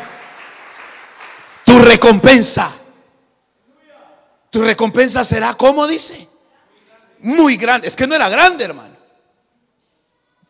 [1.64, 2.79] Tu recompensa.
[4.50, 6.28] Tu recompensa será, ¿cómo dice?
[7.20, 7.88] Muy grande.
[7.88, 8.96] Es que no era grande, hermano.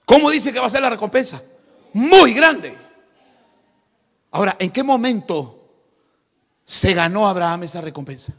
[0.05, 1.41] ¿Cómo dice que va a ser la recompensa?
[1.93, 2.77] Muy grande.
[4.31, 5.69] Ahora, ¿en qué momento
[6.63, 8.33] se ganó Abraham esa recompensa?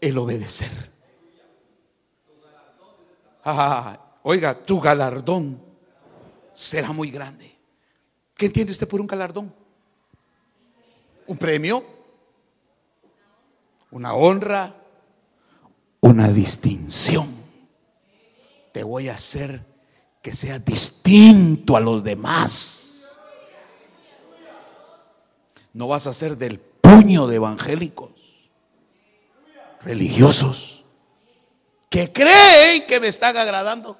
[0.00, 0.70] El obedecer.
[3.44, 5.60] Ah, oiga, tu galardón
[6.52, 7.56] será muy grande.
[8.34, 9.52] ¿Qué entiende usted por un galardón?
[11.28, 11.84] un premio,
[13.90, 14.74] una honra,
[16.00, 17.36] una distinción.
[18.72, 19.64] Te voy a hacer
[20.22, 23.16] que sea distinto a los demás.
[25.72, 28.10] No vas a ser del puño de evangélicos,
[29.80, 30.84] religiosos,
[31.88, 33.98] que creen que me están agradando.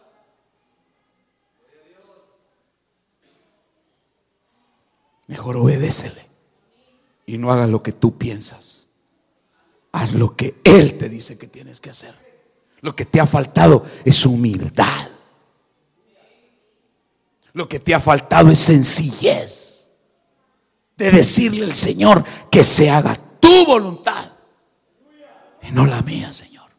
[5.27, 6.27] Mejor obedécele
[7.27, 8.88] y no hagas lo que tú piensas.
[9.93, 12.15] Haz lo que Él te dice que tienes que hacer.
[12.81, 15.09] Lo que te ha faltado es humildad.
[17.53, 19.91] Lo que te ha faltado es sencillez
[20.97, 24.33] de decirle al Señor que se haga tu voluntad
[25.63, 26.71] y no la mía, Señor.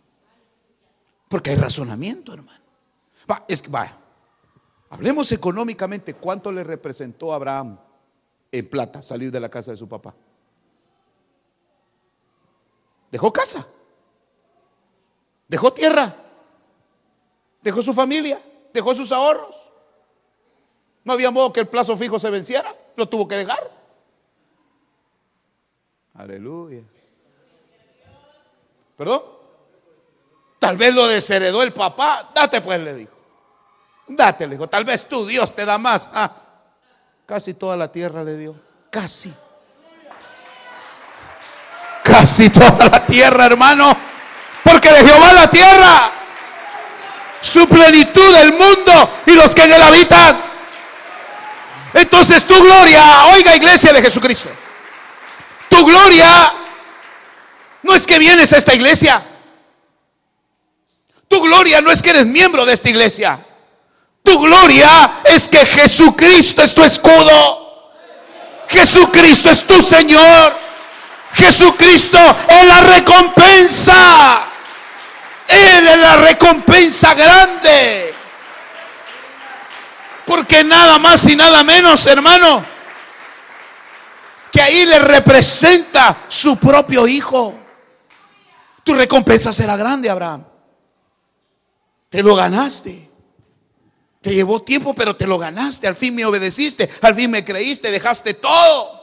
[1.28, 2.60] Porque hay razonamiento, hermano.
[4.89, 7.80] Hablemos económicamente cuánto le representó a Abraham
[8.51, 10.16] en plata salir de la casa de su papá.
[13.12, 13.66] Dejó casa.
[15.47, 16.16] Dejó tierra.
[17.62, 18.41] Dejó su familia.
[18.74, 19.55] Dejó sus ahorros.
[21.03, 22.76] No había modo que el plazo fijo se venciera.
[22.95, 23.72] Lo tuvo que dejar.
[26.14, 26.84] Aleluya.
[28.97, 29.24] ¿Perdón?
[30.60, 32.32] Tal vez lo desheredó el papá.
[32.36, 33.14] Date pues, le dijo.
[34.07, 34.68] Date, le dijo.
[34.68, 36.10] Tal vez tú, Dios, te da más.
[36.14, 36.36] Ah,
[37.26, 38.55] casi toda la tierra le dio.
[38.91, 39.34] Casi
[42.04, 43.95] casi toda la tierra, hermano.
[44.64, 46.12] Porque de Jehová la tierra,
[47.41, 50.41] su plenitud, el mundo y los que en él habitan.
[51.93, 54.50] Entonces tu gloria, oiga iglesia de Jesucristo,
[55.70, 56.54] tu gloria
[57.84, 59.24] no es que vienes a esta iglesia.
[61.28, 63.39] Tu gloria no es que eres miembro de esta iglesia.
[64.24, 67.91] Tu gloria es que Jesucristo es tu escudo.
[68.68, 70.68] Jesucristo es tu Señor.
[71.40, 72.18] Jesucristo
[72.48, 74.46] es la recompensa.
[75.48, 78.14] Él es la recompensa grande.
[80.26, 82.64] Porque nada más y nada menos, hermano,
[84.52, 87.56] que ahí le representa su propio hijo.
[88.84, 90.46] Tu recompensa será grande, Abraham.
[92.10, 93.10] Te lo ganaste.
[94.22, 95.88] Te llevó tiempo, pero te lo ganaste.
[95.88, 98.99] Al fin me obedeciste, al fin me creíste, dejaste todo.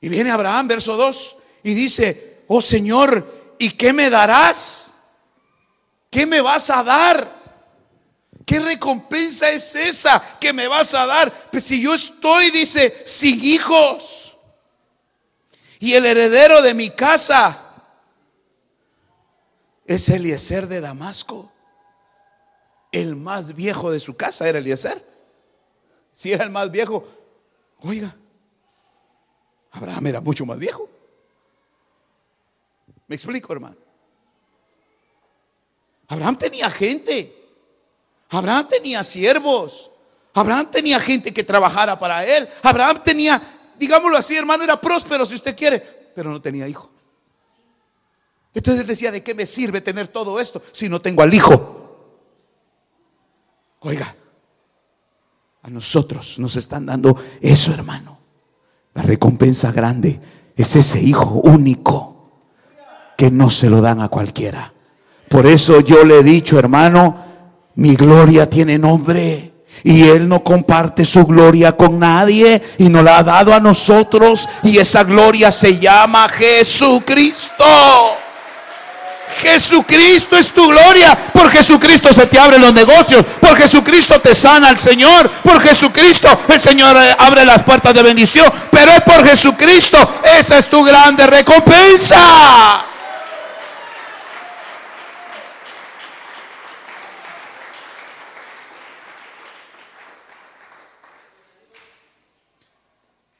[0.00, 4.92] Y viene Abraham, verso 2, y dice, oh Señor, ¿y qué me darás?
[6.10, 7.36] ¿Qué me vas a dar?
[8.44, 11.50] ¿Qué recompensa es esa que me vas a dar?
[11.50, 14.36] Pues si yo estoy, dice, sin hijos.
[15.80, 17.60] Y el heredero de mi casa
[19.84, 21.52] es Eliezer de Damasco.
[22.92, 25.04] El más viejo de su casa era Eliezer.
[26.12, 27.06] Si era el más viejo,
[27.80, 28.16] oiga,
[29.76, 30.88] Abraham era mucho más viejo.
[33.06, 33.76] ¿Me explico, hermano?
[36.08, 37.32] Abraham tenía gente.
[38.30, 39.90] Abraham tenía siervos.
[40.32, 42.48] Abraham tenía gente que trabajara para él.
[42.62, 43.40] Abraham tenía,
[43.78, 45.80] digámoslo así, hermano, era próspero si usted quiere,
[46.14, 46.90] pero no tenía hijo.
[48.54, 52.16] Entonces él decía, ¿de qué me sirve tener todo esto si no tengo al hijo?
[53.80, 54.16] Oiga,
[55.62, 58.15] a nosotros nos están dando eso, hermano.
[58.96, 60.18] La recompensa grande
[60.56, 62.30] es ese hijo único
[63.16, 64.72] que no se lo dan a cualquiera.
[65.28, 67.14] Por eso yo le he dicho, hermano,
[67.74, 69.52] mi gloria tiene nombre.
[69.84, 74.48] Y Él no comparte su gloria con nadie y nos la ha dado a nosotros.
[74.62, 77.64] Y esa gloria se llama Jesucristo.
[79.40, 81.16] Jesucristo es tu gloria.
[81.32, 83.24] Por Jesucristo se te abren los negocios.
[83.40, 85.30] Por Jesucristo te sana el Señor.
[85.42, 88.50] Por Jesucristo el Señor eh, abre las puertas de bendición.
[88.70, 89.98] Pero es por Jesucristo.
[90.22, 92.84] Esa es tu grande recompensa.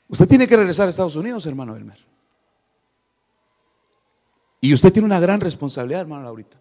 [0.09, 2.16] Usted tiene que regresar a Estados Unidos, hermano Elmer.
[4.61, 6.59] Y usted tiene una gran responsabilidad, hermano Laurita.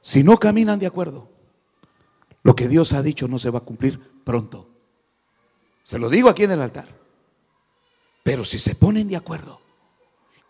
[0.00, 1.28] Si no caminan de acuerdo,
[2.42, 4.68] lo que Dios ha dicho no se va a cumplir pronto.
[5.82, 6.86] Se lo digo aquí en el altar.
[8.22, 9.60] Pero si se ponen de acuerdo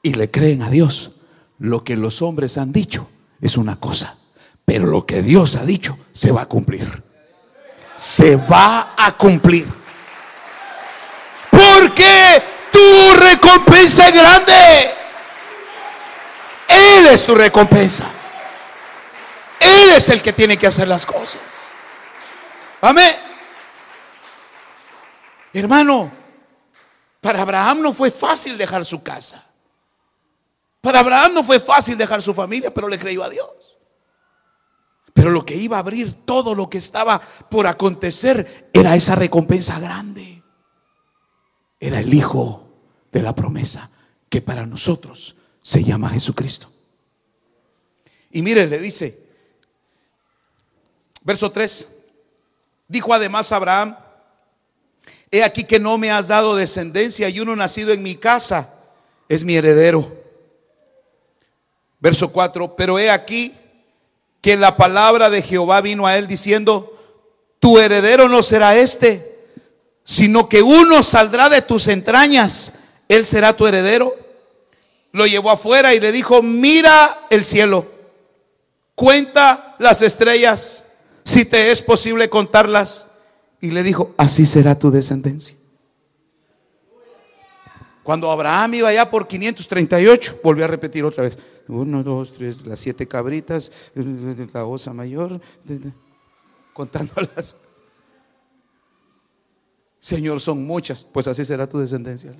[0.02, 1.12] y le creen a Dios,
[1.58, 3.08] lo que los hombres han dicho
[3.40, 4.18] es una cosa.
[4.64, 7.02] Pero lo que Dios ha dicho se va a cumplir.
[7.96, 9.66] Se va a cumplir.
[11.50, 14.95] Porque tu recompensa es grande.
[16.68, 18.10] Él es tu recompensa.
[19.60, 21.40] Él es el que tiene que hacer las cosas.
[22.80, 23.14] Amén.
[25.52, 26.10] Hermano,
[27.20, 29.44] para Abraham no fue fácil dejar su casa.
[30.80, 33.76] Para Abraham no fue fácil dejar su familia, pero le creyó a Dios.
[35.12, 39.80] Pero lo que iba a abrir todo lo que estaba por acontecer era esa recompensa
[39.80, 40.42] grande.
[41.80, 42.68] Era el hijo
[43.10, 43.90] de la promesa
[44.28, 45.35] que para nosotros
[45.66, 46.70] se llama Jesucristo.
[48.30, 49.18] Y mire, le dice,
[51.24, 51.88] verso 3,
[52.86, 53.96] dijo además Abraham,
[55.28, 58.74] he aquí que no me has dado descendencia y uno nacido en mi casa
[59.28, 60.16] es mi heredero.
[61.98, 63.52] Verso 4, pero he aquí
[64.40, 66.96] que la palabra de Jehová vino a él diciendo,
[67.58, 69.36] tu heredero no será este,
[70.04, 72.72] sino que uno saldrá de tus entrañas,
[73.08, 74.25] él será tu heredero
[75.16, 77.86] lo llevó afuera y le dijo, mira el cielo,
[78.94, 80.84] cuenta las estrellas,
[81.24, 83.08] si te es posible contarlas.
[83.58, 85.56] Y le dijo, así será tu descendencia.
[88.02, 91.38] Cuando Abraham iba allá por 538, volvió a repetir otra vez.
[91.66, 93.72] Uno, dos, tres, las siete cabritas,
[94.52, 95.40] la osa mayor,
[96.74, 97.56] contándolas.
[99.98, 102.34] Señor, son muchas, pues así será tu descendencia.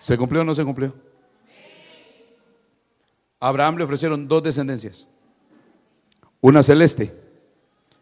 [0.00, 0.94] ¿Se cumplió o no se cumplió?
[3.38, 5.06] A Abraham le ofrecieron dos descendencias,
[6.40, 7.14] una celeste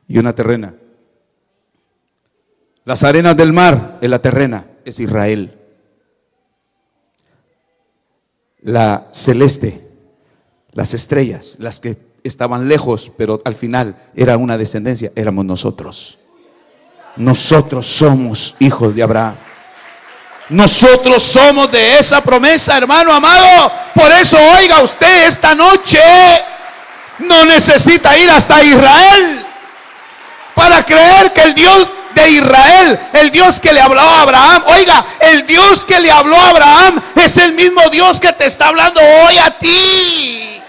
[0.06, 0.74] y una terrena.
[2.84, 5.58] Las arenas del mar en la terrena es Israel.
[8.62, 9.84] La celeste,
[10.72, 16.20] las estrellas, las que estaban lejos, pero al final era una descendencia, éramos nosotros.
[17.16, 19.34] Nosotros somos hijos de Abraham.
[20.48, 23.72] Nosotros somos de esa promesa, hermano amado.
[23.94, 26.00] Por eso oiga usted esta noche,
[27.18, 29.46] no necesita ir hasta Israel
[30.54, 35.04] para creer que el Dios de Israel, el Dios que le habló a Abraham, oiga,
[35.20, 39.00] el Dios que le habló a Abraham es el mismo Dios que te está hablando
[39.00, 40.62] hoy a ti.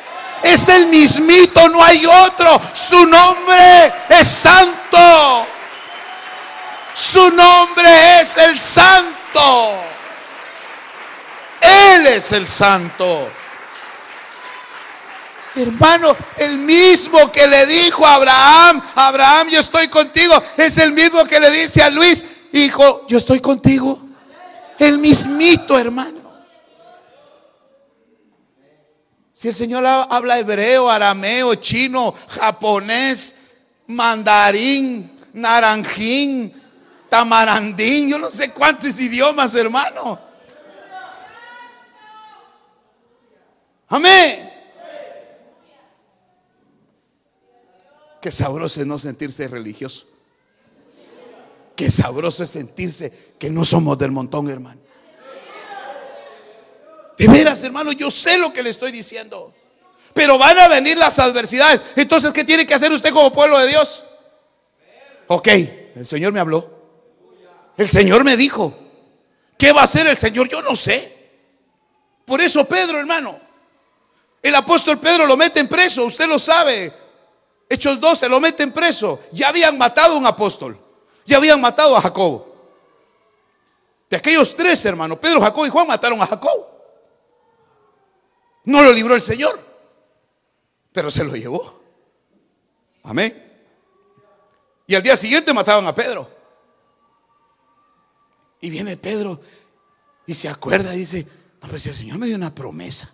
[0.43, 2.61] Es el mismito, no hay otro.
[2.73, 5.47] Su nombre es santo.
[6.93, 9.18] Su nombre es el santo.
[11.61, 13.30] Él es el santo.
[15.55, 21.25] Hermano, el mismo que le dijo a Abraham, Abraham, yo estoy contigo, es el mismo
[21.25, 22.23] que le dice a Luis,
[22.53, 23.99] hijo, yo estoy contigo.
[24.77, 26.19] El mismito, hermano.
[29.34, 33.36] Si el Señor habla hebreo, arameo, chino, japonés,
[33.88, 36.59] mandarín, naranjín,
[37.10, 40.20] tamarandín, yo no sé cuántos idiomas, hermano.
[43.88, 44.49] Amén.
[48.22, 50.05] Qué sabroso es no sentirse religioso.
[51.76, 54.82] Qué sabroso es sentirse que no somos del montón, hermano.
[57.18, 59.53] De veras, hermano, yo sé lo que le estoy diciendo.
[60.14, 61.82] Pero van a venir las adversidades.
[61.95, 64.03] Entonces, ¿qué tiene que hacer usted como pueblo de Dios?
[65.28, 65.47] Ok,
[65.95, 66.78] el Señor me habló.
[67.80, 68.77] El Señor me dijo,
[69.57, 70.49] ¿qué va a hacer el Señor?
[70.49, 71.15] Yo no sé.
[72.25, 73.39] Por eso Pedro, hermano,
[74.43, 76.93] el apóstol Pedro lo mete en preso, usted lo sabe.
[77.69, 79.21] Hechos 12 lo meten preso.
[79.32, 80.77] Ya habían matado a un apóstol.
[81.25, 82.47] Ya habían matado a Jacob.
[84.09, 86.67] De aquellos tres hermanos, Pedro, Jacob y Juan mataron a Jacob.
[88.65, 89.57] No lo libró el Señor,
[90.91, 91.82] pero se lo llevó.
[93.03, 93.71] Amén.
[94.86, 96.38] Y al día siguiente mataron a Pedro.
[98.62, 99.39] Y viene Pedro
[100.26, 101.26] y se acuerda y dice,
[101.62, 103.14] no, pues el Señor me dio una promesa.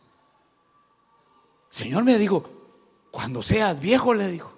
[1.70, 2.44] Señor me dijo,
[3.12, 4.52] cuando seas viejo, le dijo,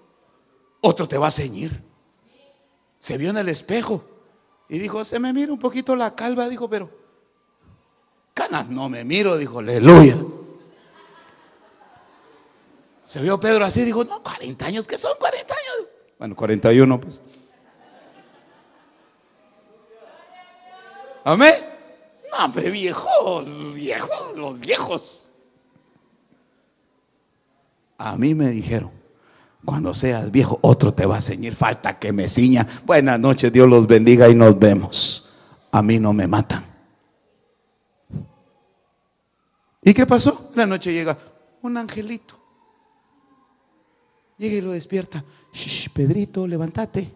[0.82, 1.84] otro te va a ceñir.
[3.00, 4.04] Se vio en el espejo
[4.70, 6.90] y dijo, se me mira un poquito la calva, dijo, pero
[8.34, 10.18] canas no me miro, dijo, aleluya.
[13.04, 15.90] Se vio Pedro así, dijo, no, 40 años, ¿qué son 40 años?
[16.20, 17.22] Bueno, 41 pues.
[21.28, 21.56] Amén.
[22.32, 25.28] No, hombre, viejos, viejos, los viejos.
[27.98, 28.92] A mí me dijeron,
[29.66, 32.66] cuando seas viejo, otro te va a ceñir, falta que me ciña.
[32.86, 35.30] Buenas noches, Dios los bendiga y nos vemos.
[35.74, 36.66] A mí no me matan.
[39.82, 40.52] ¿Y qué pasó?
[40.56, 41.18] La noche llega
[41.62, 42.40] un angelito.
[44.38, 45.26] Llega y lo despierta.
[45.94, 47.14] Pedrito, levántate.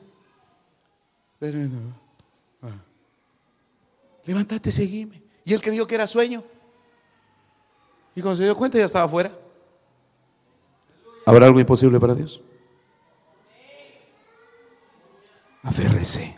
[4.25, 5.21] Levántate, seguime.
[5.43, 6.43] Y él creyó que era sueño.
[8.15, 9.31] Y cuando se dio cuenta ya estaba afuera.
[11.25, 12.41] ¿Habrá algo imposible para Dios?
[15.63, 16.37] Aférrese.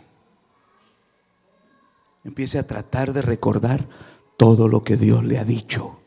[2.22, 3.86] Empiece a tratar de recordar
[4.36, 6.00] todo lo que Dios le ha dicho.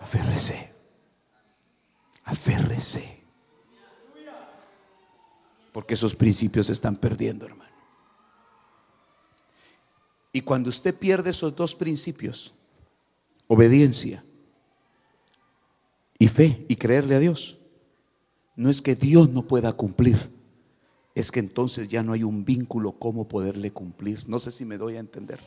[0.00, 0.72] Aférrese.
[2.24, 3.22] Aférrese.
[5.72, 7.65] Porque esos principios se están perdiendo, hermano.
[10.36, 12.52] Y cuando usted pierde esos dos principios,
[13.46, 14.22] obediencia
[16.18, 17.56] y fe y creerle a Dios,
[18.54, 20.30] no es que Dios no pueda cumplir,
[21.14, 24.28] es que entonces ya no hay un vínculo como poderle cumplir.
[24.28, 25.40] No sé si me doy a entender.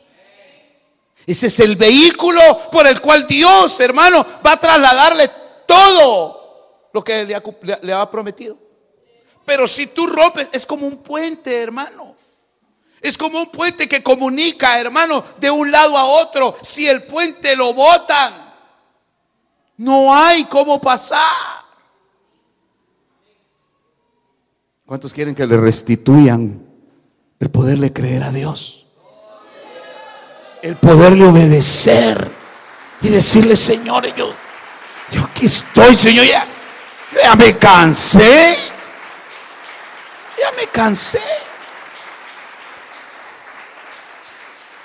[1.24, 2.40] Ese es el vehículo
[2.72, 5.30] por el cual Dios, hermano, va a trasladarle
[5.68, 7.42] todo lo que le ha,
[7.80, 8.58] le ha prometido.
[9.46, 12.09] Pero si tú rompes, es como un puente, hermano.
[13.00, 16.56] Es como un puente que comunica, hermano, de un lado a otro.
[16.62, 18.52] Si el puente lo botan,
[19.78, 21.60] no hay cómo pasar.
[24.84, 26.66] ¿Cuántos quieren que le restituyan
[27.38, 28.86] el poderle creer a Dios?
[30.60, 32.30] El poderle obedecer
[33.00, 34.34] y decirle, Señor, yo,
[35.10, 36.46] yo aquí estoy, Señor, ya,
[37.22, 38.56] ya me cansé.
[40.38, 41.20] Ya me cansé.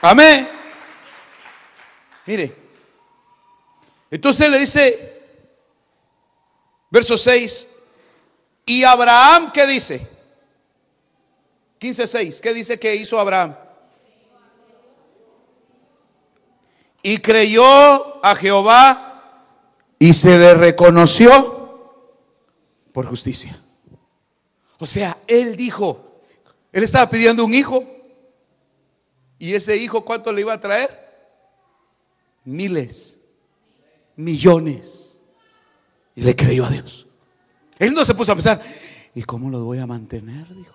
[0.06, 0.48] Amén.
[2.28, 2.56] Mire.
[4.12, 5.24] Entonces le dice,
[6.92, 7.68] verso 6,
[8.68, 10.08] y Abraham, ¿qué dice?
[11.80, 13.56] 15.6, ¿qué dice que hizo Abraham?
[17.02, 19.50] Y creyó a Jehová
[19.98, 22.06] y se le reconoció
[22.94, 23.60] por justicia.
[24.78, 26.22] O sea, él dijo,
[26.72, 27.95] él estaba pidiendo un hijo
[29.46, 30.90] ¿Y ese hijo cuánto le iba a traer?
[32.46, 33.20] Miles,
[34.16, 35.22] millones.
[36.16, 37.06] Y le creyó a Dios.
[37.78, 38.60] Él no se puso a pensar,
[39.14, 40.48] ¿y cómo los voy a mantener?
[40.52, 40.74] Dijo.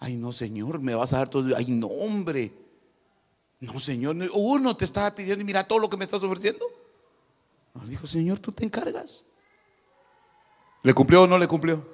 [0.00, 1.54] Ay, no, Señor, me vas a dar todo.
[1.54, 2.54] Ay, no, hombre.
[3.60, 6.64] No, Señor, uno te estaba pidiendo y mira todo lo que me estás ofreciendo.
[7.74, 9.22] No, dijo, Señor, tú te encargas.
[10.82, 11.86] ¿Le cumplió o no le cumplió?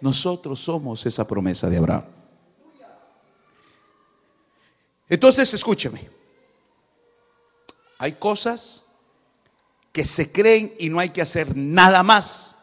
[0.00, 2.21] Nosotros somos esa promesa de Abraham.
[5.08, 6.10] Entonces, escúcheme.
[7.98, 8.84] Hay cosas
[9.92, 12.56] que se creen y no hay que hacer nada más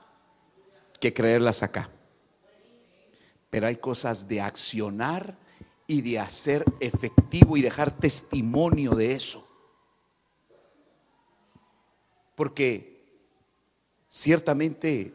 [0.99, 1.89] que creerlas acá.
[3.49, 5.37] Pero hay cosas de accionar
[5.87, 9.47] y de hacer efectivo y dejar testimonio de eso.
[12.35, 12.99] Porque
[14.07, 15.13] ciertamente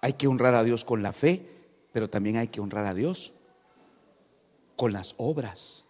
[0.00, 1.46] hay que honrar a Dios con la fe,
[1.92, 3.32] pero también hay que honrar a Dios
[4.76, 5.84] con las obras.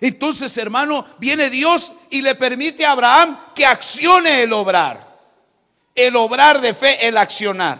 [0.00, 5.14] Entonces, hermano, viene Dios y le permite a Abraham que accione el obrar.
[5.94, 7.78] El obrar de fe, el accionar.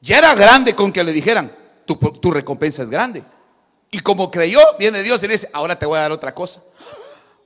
[0.00, 1.54] Ya era grande con que le dijeran,
[1.86, 3.22] tu, recompensa es grande.
[3.90, 6.62] Y como creyó, viene Dios y le dice, ahora te voy a dar otra cosa.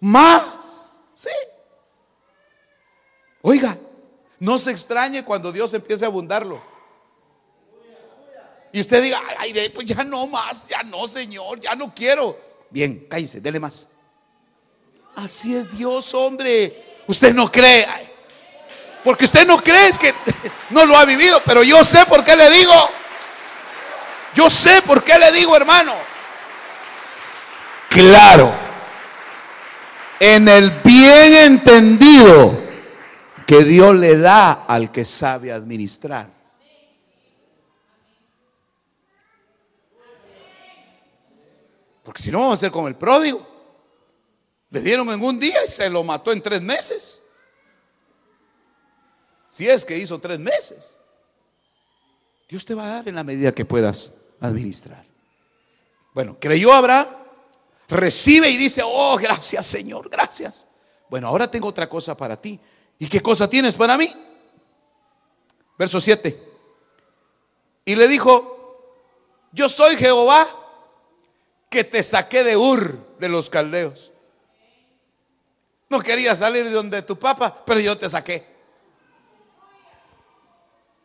[0.00, 0.92] Más.
[1.14, 1.30] Sí.
[3.42, 3.76] Oiga,
[4.38, 6.62] no se extrañe cuando Dios empiece a abundarlo.
[8.72, 12.47] Y usted diga, ay, pues ya no más, ya no, Señor, ya no quiero.
[12.70, 13.88] Bien, cállese, dele más.
[15.16, 17.02] Así es Dios, hombre.
[17.06, 17.86] Usted no cree.
[19.02, 20.14] Porque usted no cree, es que
[20.70, 22.74] no lo ha vivido, pero yo sé por qué le digo.
[24.34, 25.94] Yo sé por qué le digo, hermano.
[27.88, 28.52] Claro.
[30.20, 32.62] En el bien entendido
[33.46, 36.37] que Dios le da al que sabe administrar.
[42.08, 43.46] Porque si no, vamos a ser como el pródigo.
[44.70, 47.22] Le dieron en un día y se lo mató en tres meses.
[49.46, 50.98] Si es que hizo tres meses.
[52.48, 55.04] Dios te va a dar en la medida que puedas administrar.
[56.14, 57.08] Bueno, creyó Abraham,
[57.88, 60.66] recibe y dice, oh, gracias Señor, gracias.
[61.10, 62.58] Bueno, ahora tengo otra cosa para ti.
[62.98, 64.10] ¿Y qué cosa tienes para mí?
[65.78, 66.42] Verso 7.
[67.84, 68.96] Y le dijo,
[69.52, 70.67] yo soy Jehová
[71.68, 74.12] que te saqué de Ur de los caldeos.
[75.88, 78.46] No quería salir de donde tu papá, pero yo te saqué.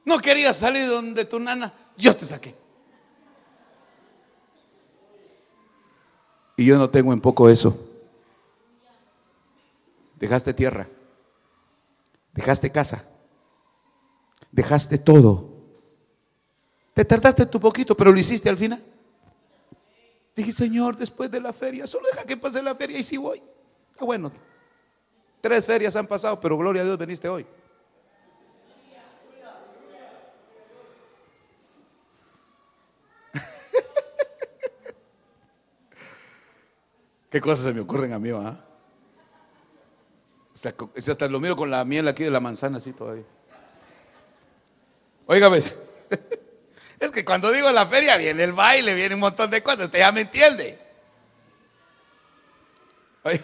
[0.05, 2.55] No quería salir de donde tu nana, yo te saqué.
[6.57, 7.89] Y yo no tengo en poco eso.
[10.15, 10.87] Dejaste tierra.
[12.33, 13.05] Dejaste casa.
[14.51, 15.49] Dejaste todo.
[16.93, 18.83] Te tardaste tu poquito, pero lo hiciste al final.
[20.35, 23.43] Dije, Señor, después de la feria, solo deja que pase la feria y si voy.
[23.91, 24.31] Está bueno.
[25.41, 27.45] Tres ferias han pasado, pero gloria a Dios, veniste hoy.
[37.29, 38.59] ¿Qué cosas se me ocurren a mí, ¿ah?
[40.53, 43.25] Hasta, lo miro con la miel aquí de la manzana así todavía.
[45.25, 45.77] Oiga, ¿ves?
[47.03, 49.85] Es que cuando digo la feria viene el baile, viene un montón de cosas.
[49.85, 50.79] Usted ya me entiende.
[53.25, 53.41] ¿ves?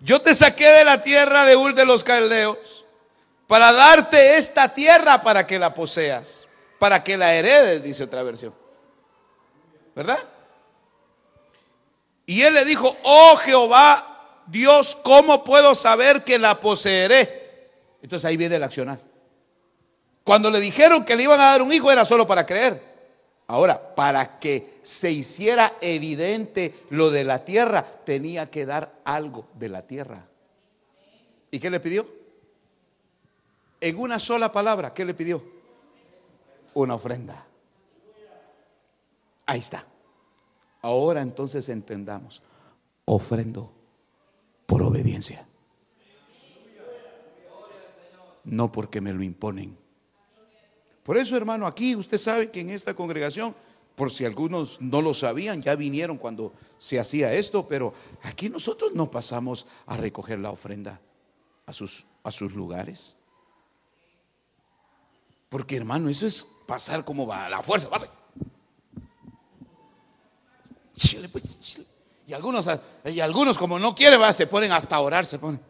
[0.00, 2.86] Yo te saqué de la tierra de Ur de los Caldeos
[3.46, 6.48] para darte esta tierra para que la poseas,
[6.78, 8.54] para que la heredes, dice otra versión.
[9.94, 10.18] ¿Verdad?
[12.24, 17.68] Y él le dijo, oh Jehová, Dios, ¿cómo puedo saber que la poseeré?
[18.00, 19.11] Entonces ahí viene el accionar.
[20.24, 22.92] Cuando le dijeron que le iban a dar un hijo era solo para creer.
[23.48, 29.68] Ahora, para que se hiciera evidente lo de la tierra, tenía que dar algo de
[29.68, 30.26] la tierra.
[31.50, 32.06] ¿Y qué le pidió?
[33.80, 35.42] En una sola palabra, ¿qué le pidió?
[36.74, 37.44] Una ofrenda.
[39.44, 39.84] Ahí está.
[40.80, 42.42] Ahora entonces entendamos.
[43.04, 43.72] Ofrendo
[44.66, 45.46] por obediencia.
[48.44, 49.81] No porque me lo imponen.
[51.02, 53.54] Por eso, hermano, aquí usted sabe que en esta congregación,
[53.96, 57.92] por si algunos no lo sabían, ya vinieron cuando se hacía esto, pero
[58.22, 61.00] aquí nosotros no pasamos a recoger la ofrenda
[61.66, 63.16] a sus, a sus lugares.
[65.48, 68.24] Porque, hermano, eso es pasar como va a la fuerza, vamos.
[70.96, 71.86] Chile, pues, chile.
[72.26, 72.66] Y algunos,
[73.04, 74.32] y algunos como no quieren, ¿va?
[74.32, 75.60] se ponen hasta orar, se ponen.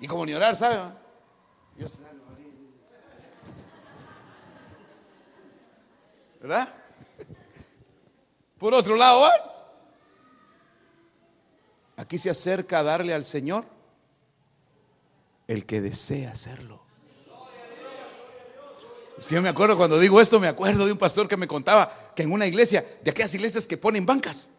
[0.00, 0.92] Y como ni orar, ¿sabe?
[6.46, 6.68] ¿Verdad?
[8.56, 9.32] Por otro lado, ¿va?
[11.96, 13.64] aquí se acerca a darle al Señor
[15.48, 16.80] el que desea hacerlo.
[19.18, 21.48] Es que yo me acuerdo cuando digo esto, me acuerdo de un pastor que me
[21.48, 24.50] contaba que en una iglesia, de aquellas iglesias que ponen bancas,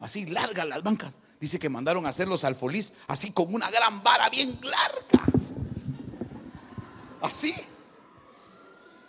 [0.00, 4.02] así largas las bancas, dice que mandaron a hacer los alfolís así con una gran
[4.02, 5.26] vara bien larga.
[7.20, 7.54] Así.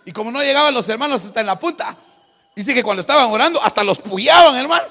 [0.06, 1.96] Y como no llegaban los hermanos hasta en la puta,
[2.56, 4.88] dice que cuando estaban orando hasta los puyaban, hermano.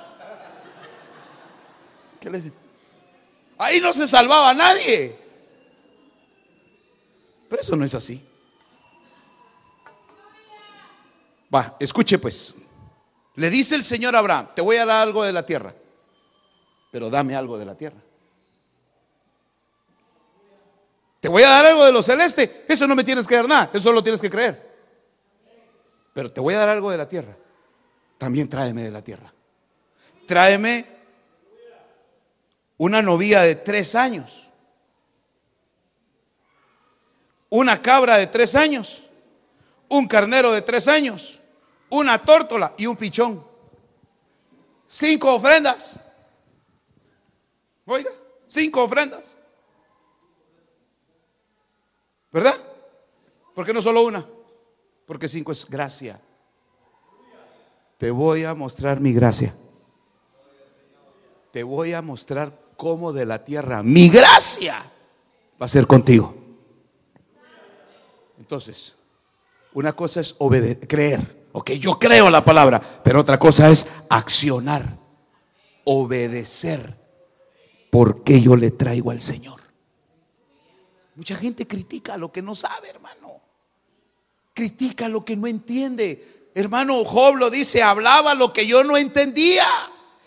[2.20, 2.55] ¿Qué le dicen?
[3.59, 5.18] Ahí no se salvaba nadie.
[7.48, 8.26] Pero eso no es así.
[11.55, 12.55] Va, escuche pues.
[13.34, 15.74] Le dice el Señor a Abraham, te voy a dar algo de la tierra,
[16.90, 17.98] pero dame algo de la tierra.
[21.20, 23.70] Te voy a dar algo de lo celeste, eso no me tienes que dar nada,
[23.72, 24.71] eso lo tienes que creer.
[26.12, 27.36] Pero te voy a dar algo de la tierra,
[28.18, 29.32] también tráeme de la tierra.
[30.26, 30.86] Tráeme
[32.78, 34.51] una novia de tres años,
[37.48, 39.02] una cabra de tres años,
[39.89, 41.39] un carnero de tres años
[41.93, 43.47] una tórtola y un pichón.
[44.86, 46.01] Cinco ofrendas.
[47.84, 48.10] Oiga,
[48.47, 49.36] cinco ofrendas.
[52.30, 52.55] ¿Verdad?
[53.55, 54.26] ¿Por qué no solo una?
[55.06, 56.20] Porque cinco es gracia.
[57.98, 59.54] Te voy a mostrar mi gracia.
[61.50, 64.82] Te voy a mostrar cómo de la tierra mi gracia
[65.60, 66.34] va a ser contigo.
[68.38, 68.96] Entonces,
[69.72, 70.34] una cosa es
[70.88, 74.98] creer Ok, yo creo la palabra, pero otra cosa es accionar,
[75.84, 76.98] obedecer,
[77.90, 79.60] porque yo le traigo al Señor.
[81.14, 83.42] Mucha gente critica lo que no sabe, hermano.
[84.54, 86.50] Critica lo que no entiende.
[86.54, 89.66] Hermano Job lo dice, hablaba lo que yo no entendía.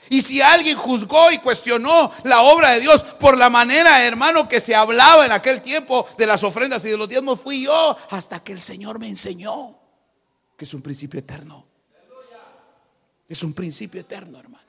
[0.09, 4.59] Y si alguien juzgó y cuestionó la obra de Dios por la manera, hermano, que
[4.59, 8.43] se hablaba en aquel tiempo de las ofrendas y de los diezmos, fui yo hasta
[8.43, 9.79] que el Señor me enseñó
[10.55, 11.65] que es un principio eterno.
[13.27, 14.63] Es un principio eterno, hermano.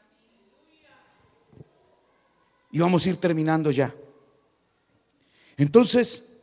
[2.73, 3.95] Y vamos a ir terminando ya.
[5.57, 6.36] Entonces,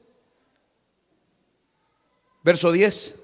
[2.44, 3.20] verso 10,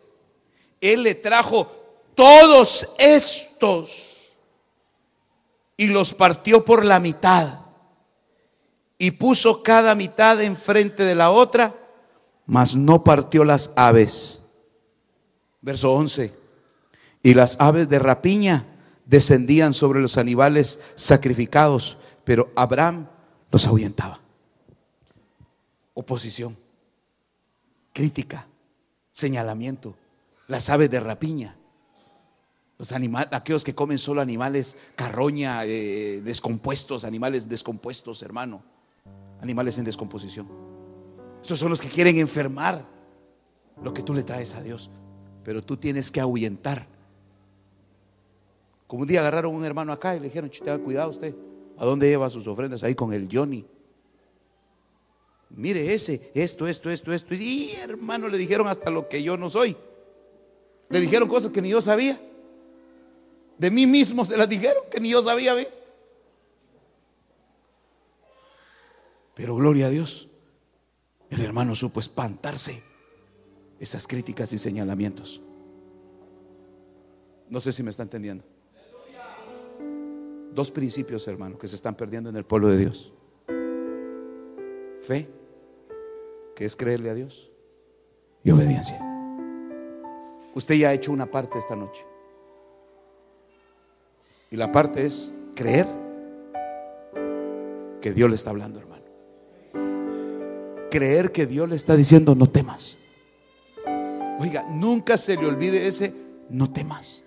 [0.82, 1.72] Él le trajo
[2.16, 4.34] todos estos
[5.78, 7.60] y los partió por la mitad
[8.98, 11.76] y puso cada mitad enfrente de la otra,
[12.46, 14.40] mas no partió las aves
[15.62, 16.34] Verso 11.
[17.24, 18.66] Y las aves de rapiña
[19.06, 23.08] descendían sobre los animales sacrificados, pero Abraham
[23.52, 24.20] los ahuyentaba.
[25.94, 26.56] Oposición,
[27.92, 28.48] crítica,
[29.20, 29.96] señalamiento,
[30.48, 31.56] las aves de rapiña,
[32.78, 38.64] los animales, aquellos que comen solo animales carroña, eh, descompuestos, animales descompuestos, hermano,
[39.42, 40.48] animales en descomposición.
[41.44, 42.86] Esos son los que quieren enfermar
[43.84, 44.90] lo que tú le traes a Dios
[45.44, 46.86] pero tú tienes que ahuyentar.
[48.86, 51.36] Como un día agarraron a un hermano acá y le dijeron, tenga cuidado usted,
[51.78, 52.84] ¿a dónde lleva sus ofrendas?
[52.84, 53.66] Ahí con el Johnny.
[55.50, 57.34] Mire ese, esto, esto, esto, esto.
[57.34, 59.76] Y hermano, le dijeron hasta lo que yo no soy.
[60.90, 62.20] Le dijeron cosas que ni yo sabía.
[63.58, 65.82] De mí mismo se las dijeron que ni yo sabía, ¿ves?
[69.36, 70.30] Pero gloria a Dios,
[71.30, 72.84] el hermano supo espantarse
[73.80, 75.42] esas críticas y señalamientos.
[77.50, 78.44] No sé si me está entendiendo.
[80.54, 83.14] Dos principios, hermano, que se están perdiendo en el pueblo de Dios.
[85.02, 85.30] Fe,
[86.60, 87.50] que es creerle a Dios,
[88.44, 89.00] y obediencia.
[90.54, 92.06] Usted ya ha hecho una parte esta noche.
[94.52, 95.88] Y la parte es creer
[98.02, 99.06] que Dios le está hablando, hermano.
[100.92, 102.98] Creer que Dios le está diciendo, no temas.
[104.42, 106.14] Oiga, nunca se le olvide ese,
[106.50, 107.24] no temas.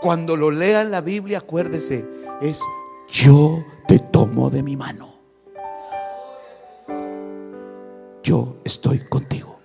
[0.00, 2.04] Cuando lo lea en la Biblia, acuérdese,
[2.40, 2.60] es
[3.06, 5.11] yo te tomo de mi mano.
[8.22, 9.58] Yo estoy contigo.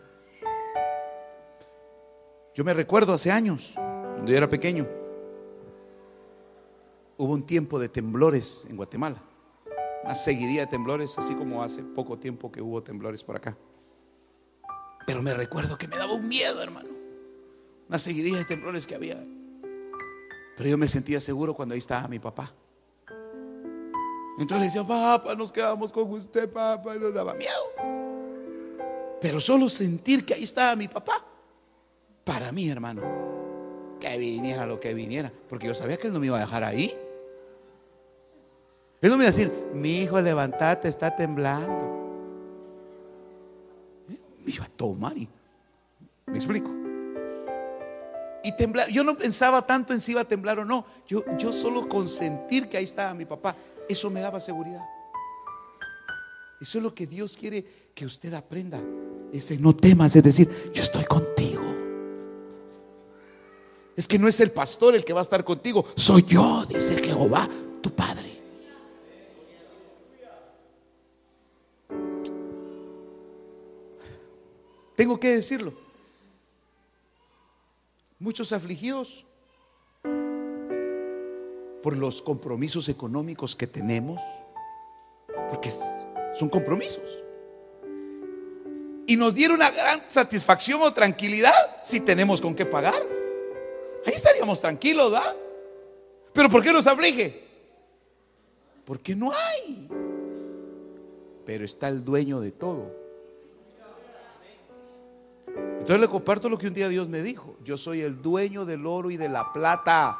[2.55, 4.87] Yo me recuerdo hace años, cuando yo era pequeño,
[7.17, 9.21] hubo un tiempo de temblores en Guatemala.
[10.03, 13.55] Una seguidilla de temblores, así como hace poco tiempo que hubo temblores por acá.
[15.05, 16.89] Pero me recuerdo que me daba un miedo, hermano.
[17.87, 19.23] Una seguidilla de temblores que había.
[20.55, 22.51] Pero yo me sentía seguro cuando ahí estaba mi papá.
[24.39, 27.96] Entonces le decía, papá, nos quedamos con usted, papá, y nos daba miedo.
[29.19, 31.25] Pero solo sentir que ahí estaba mi papá,
[32.23, 33.01] para mí, hermano,
[33.99, 36.63] que viniera lo que viniera, porque yo sabía que él no me iba a dejar
[36.63, 36.93] ahí.
[39.01, 41.95] Él no me iba a decir, mi hijo, levantate, está temblando.
[44.45, 45.13] Me iba a tomar
[46.27, 46.69] me explico.
[48.43, 50.85] Y temblar, yo no pensaba tanto en si iba a temblar o no.
[51.07, 53.55] Yo, yo solo con sentir que ahí estaba mi papá,
[53.89, 54.83] eso me daba seguridad.
[56.59, 58.81] Eso es lo que Dios quiere que usted aprenda.
[59.33, 61.63] Ese no temas, es decir, yo estoy contigo.
[63.95, 66.95] Es que no es el pastor el que va a estar contigo, soy yo, dice
[66.97, 67.49] Jehová,
[67.81, 68.39] tu Padre.
[74.95, 75.73] Tengo que decirlo.
[78.19, 79.25] Muchos afligidos
[81.83, 84.19] por los compromisos económicos que tenemos,
[85.49, 85.69] porque
[86.33, 87.26] son compromisos.
[89.07, 93.01] Y nos diera una gran satisfacción o tranquilidad si tenemos con qué pagar.
[94.05, 95.33] Ahí estaríamos tranquilos, ¿da?
[96.33, 97.43] Pero ¿por qué nos aflige?
[98.83, 99.87] Porque no hay.
[101.45, 102.91] Pero está el dueño de todo.
[105.79, 107.55] Entonces le comparto lo que un día Dios me dijo.
[107.63, 110.19] Yo soy el dueño del oro y de la plata.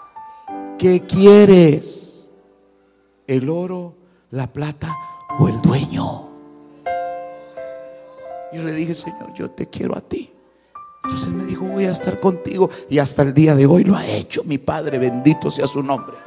[0.80, 2.32] ¿Qué quieres?
[3.28, 3.96] ¿El oro,
[4.32, 4.96] la plata
[5.40, 6.27] o el dueño?
[8.58, 10.32] Yo le dije, Señor, yo te quiero a ti.
[11.04, 12.72] Entonces me dijo, voy a estar contigo.
[12.90, 14.44] Y hasta el día de hoy lo ha hecho.
[14.46, 16.18] Mi Padre, bendito sea su nombre.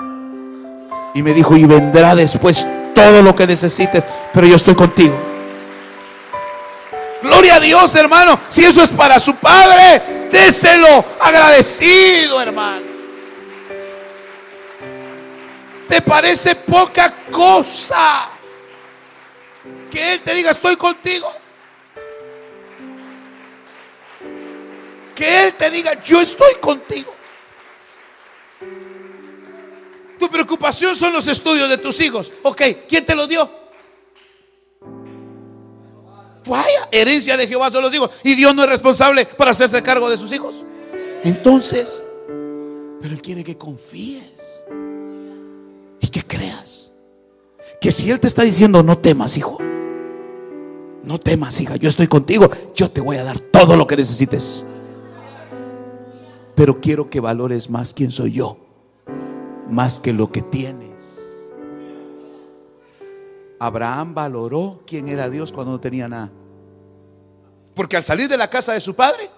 [1.12, 5.18] Y me dijo, y vendrá después todo lo que necesites, pero yo estoy contigo.
[7.20, 8.38] Gloria a Dios, hermano.
[8.48, 12.86] Si eso es para su Padre, déselo agradecido, hermano.
[15.88, 18.28] ¿Te parece poca cosa
[19.90, 21.39] que Él te diga, estoy contigo?
[25.20, 27.12] Que Él te diga, yo estoy contigo.
[30.18, 32.32] Tu preocupación son los estudios de tus hijos.
[32.42, 33.50] Ok, ¿quién te lo dio?
[36.46, 38.12] Vaya, herencia de Jehová son los hijos.
[38.24, 40.64] Y Dios no es responsable para hacerse cargo de sus hijos.
[41.22, 42.02] Entonces,
[43.02, 44.64] pero Él quiere que confíes
[46.00, 46.92] y que creas.
[47.78, 49.58] Que si Él te está diciendo, no temas, hijo.
[51.04, 51.76] No temas, hija.
[51.76, 52.50] Yo estoy contigo.
[52.74, 54.64] Yo te voy a dar todo lo que necesites.
[56.60, 58.58] Pero quiero que valores más quién soy yo.
[59.70, 61.50] Más que lo que tienes.
[63.58, 66.30] Abraham valoró quién era Dios cuando no tenía nada.
[67.74, 69.30] Porque al salir de la casa de su padre,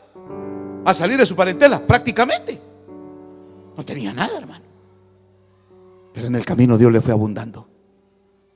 [0.85, 2.61] a salir de su parentela, prácticamente,
[3.77, 4.65] no tenía nada, hermano.
[6.13, 7.69] Pero en el camino Dios le fue abundando.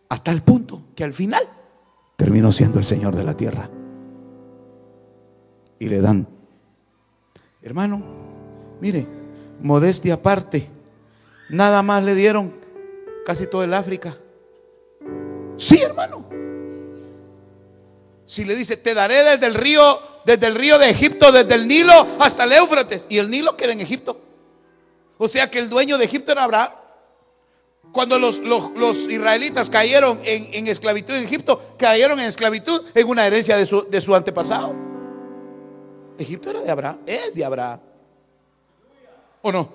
[0.08, 1.44] A tal punto que al final
[2.16, 3.70] terminó siendo el Señor de la tierra.
[5.78, 6.26] Y le dan,
[7.62, 8.15] hermano,
[8.80, 9.06] mire,
[9.60, 10.68] modestia aparte,
[11.48, 12.54] nada más le dieron
[13.24, 14.16] casi todo el África
[15.56, 16.26] Sí, hermano.
[18.26, 19.82] Si le dice, te daré desde el río,
[20.24, 23.06] desde el río de Egipto, desde el Nilo hasta el Éufrates.
[23.08, 24.20] Y el Nilo queda en Egipto.
[25.18, 26.72] O sea que el dueño de Egipto era Abraham.
[27.92, 28.40] Cuando los,
[29.08, 34.00] israelitas cayeron en, esclavitud en Egipto, cayeron en esclavitud en una herencia de su, de
[34.00, 34.74] su antepasado.
[36.18, 37.80] Egipto era de Abraham, es de Abraham.
[39.46, 39.72] ¿O no?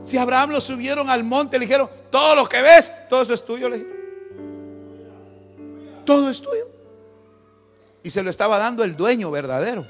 [0.00, 3.44] Si Abraham lo subieron al monte, le dijeron, todo lo que ves, todo eso es
[3.44, 3.68] tuyo.
[3.68, 3.86] Le.
[6.06, 6.66] Todo es tuyo.
[8.02, 9.86] Y se lo estaba dando el dueño verdadero.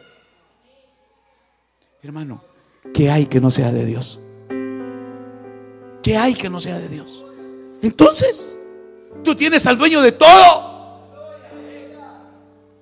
[2.02, 2.42] Hermano,
[2.92, 4.18] ¿qué hay que no sea de Dios?
[6.02, 7.24] ¿Qué hay que no sea de Dios?
[7.80, 8.58] Entonces,
[9.22, 11.06] tú tienes al dueño de todo.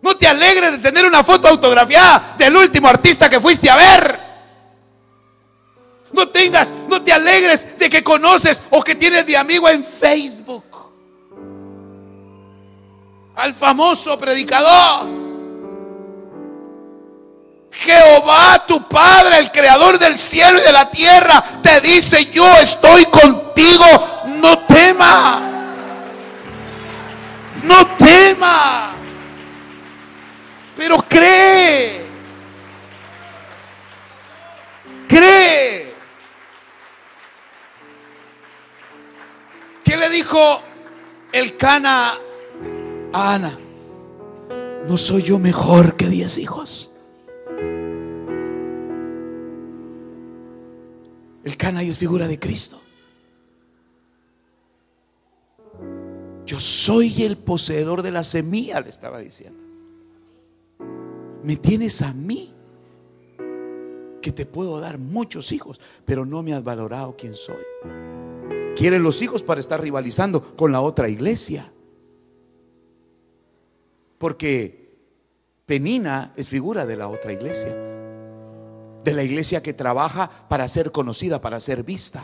[0.01, 4.26] No te alegres de tener una foto autografiada del último artista que fuiste a ver.
[6.17, 10.65] No tengas, no te alegres de que conoces o que tienes de amigo en Facebook
[13.37, 15.27] al famoso predicador.
[17.71, 23.05] Jehová tu Padre, el creador del cielo y de la tierra, te dice, yo estoy
[23.07, 23.85] contigo,
[24.41, 25.43] no temas.
[27.63, 28.95] No temas.
[30.77, 32.07] Pero cree.
[35.07, 35.86] Cree.
[39.87, 40.37] ¿Qué le dijo
[41.33, 42.19] el Cana
[43.13, 43.57] Ana,
[44.89, 46.91] no soy yo mejor que diez hijos.
[51.45, 52.81] El Cana es figura de Cristo.
[56.45, 59.63] Yo soy el poseedor de la semilla, le estaba diciendo.
[61.45, 62.53] Me tienes a mí
[64.27, 67.63] porque te puedo dar muchos hijos, pero no me has valorado quién soy.
[68.77, 71.73] Quieren los hijos para estar rivalizando con la otra iglesia.
[74.19, 74.87] Porque
[75.65, 77.75] Penina es figura de la otra iglesia.
[79.03, 82.23] De la iglesia que trabaja para ser conocida, para ser vista.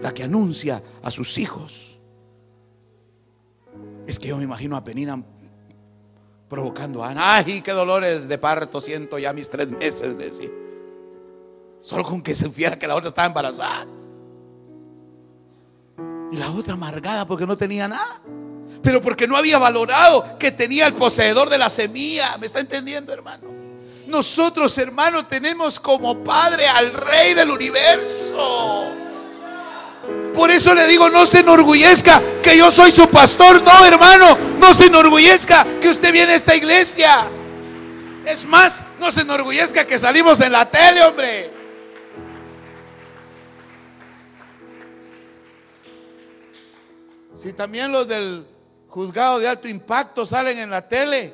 [0.00, 1.98] La que anuncia a sus hijos.
[4.06, 5.20] Es que yo me imagino a Penina
[6.48, 7.36] provocando a Ana.
[7.36, 10.50] Ay, qué dolores de parto siento ya mis tres meses, decía.
[11.80, 13.86] Solo con que se supiera que la otra estaba embarazada.
[16.38, 18.20] La otra amargada porque no tenía nada.
[18.82, 22.36] Pero porque no había valorado que tenía el poseedor de la semilla.
[22.38, 23.48] ¿Me está entendiendo, hermano?
[24.06, 28.94] Nosotros, hermano, tenemos como padre al rey del universo.
[30.34, 33.62] Por eso le digo, no se enorgullezca que yo soy su pastor.
[33.62, 37.26] No, hermano, no se enorgullezca que usted viene a esta iglesia.
[38.24, 41.55] Es más, no se enorgullezca que salimos en la tele, hombre.
[47.46, 48.44] Si también los del
[48.88, 51.32] juzgado de alto impacto salen en la tele,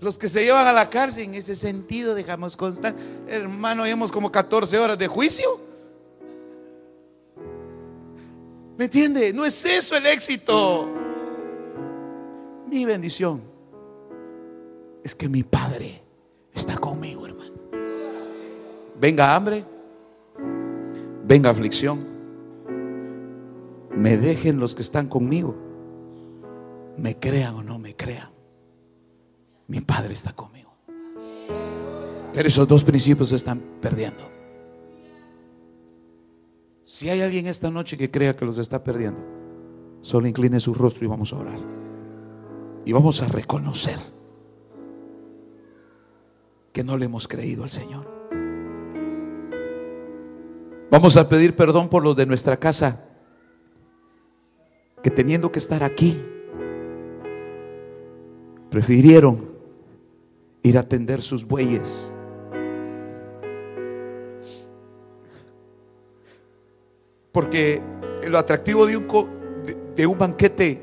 [0.00, 2.94] los que se llevan a la cárcel, en ese sentido dejamos constar,
[3.26, 5.58] hermano, hemos como 14 horas de juicio.
[8.78, 9.32] ¿Me entiende?
[9.32, 10.88] No es eso el éxito.
[12.68, 13.42] Mi bendición
[15.02, 16.00] es que mi Padre
[16.54, 17.56] está conmigo, hermano.
[19.00, 19.64] Venga hambre,
[21.24, 22.11] venga aflicción,
[23.96, 25.54] me dejen los que están conmigo,
[26.96, 28.30] me crean o no me crean.
[29.68, 30.74] Mi Padre está conmigo.
[32.32, 34.22] Pero esos dos principios se están perdiendo.
[36.82, 39.20] Si hay alguien esta noche que crea que los está perdiendo,
[40.00, 41.58] solo incline su rostro y vamos a orar.
[42.84, 43.98] Y vamos a reconocer
[46.72, 48.10] que no le hemos creído al Señor.
[50.90, 53.11] Vamos a pedir perdón por los de nuestra casa
[55.02, 56.22] que teniendo que estar aquí,
[58.70, 59.52] prefirieron
[60.62, 62.12] ir a atender sus bueyes
[67.32, 67.82] Porque
[68.28, 69.08] lo atractivo de un,
[69.96, 70.82] de, un banquete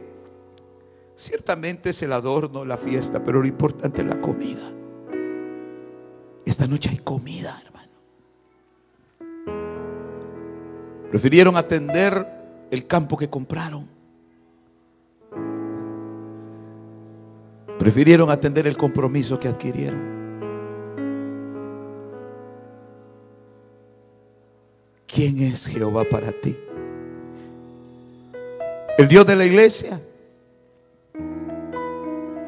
[1.13, 4.71] ciertamente es el adorno, la fiesta, pero lo importante es la comida.
[6.43, 7.91] Esta noche hay comida, hermano.
[11.11, 12.25] Prefirieron atender
[12.71, 13.98] el campo que compraron.
[17.79, 20.19] Prefirieron atender el compromiso que adquirieron.
[25.07, 26.57] ¿Quién es Jehová para ti?
[28.97, 30.01] El Dios de la iglesia.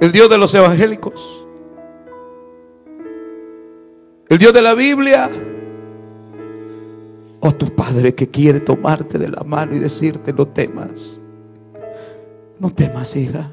[0.02, 1.46] El Dios de los evangélicos.
[4.28, 5.30] El Dios de la Biblia.
[7.40, 11.22] O tu Padre que quiere tomarte de la mano y decirte no temas.
[12.60, 13.50] No temas, hija.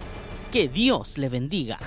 [0.50, 1.78] que Dios le bendiga.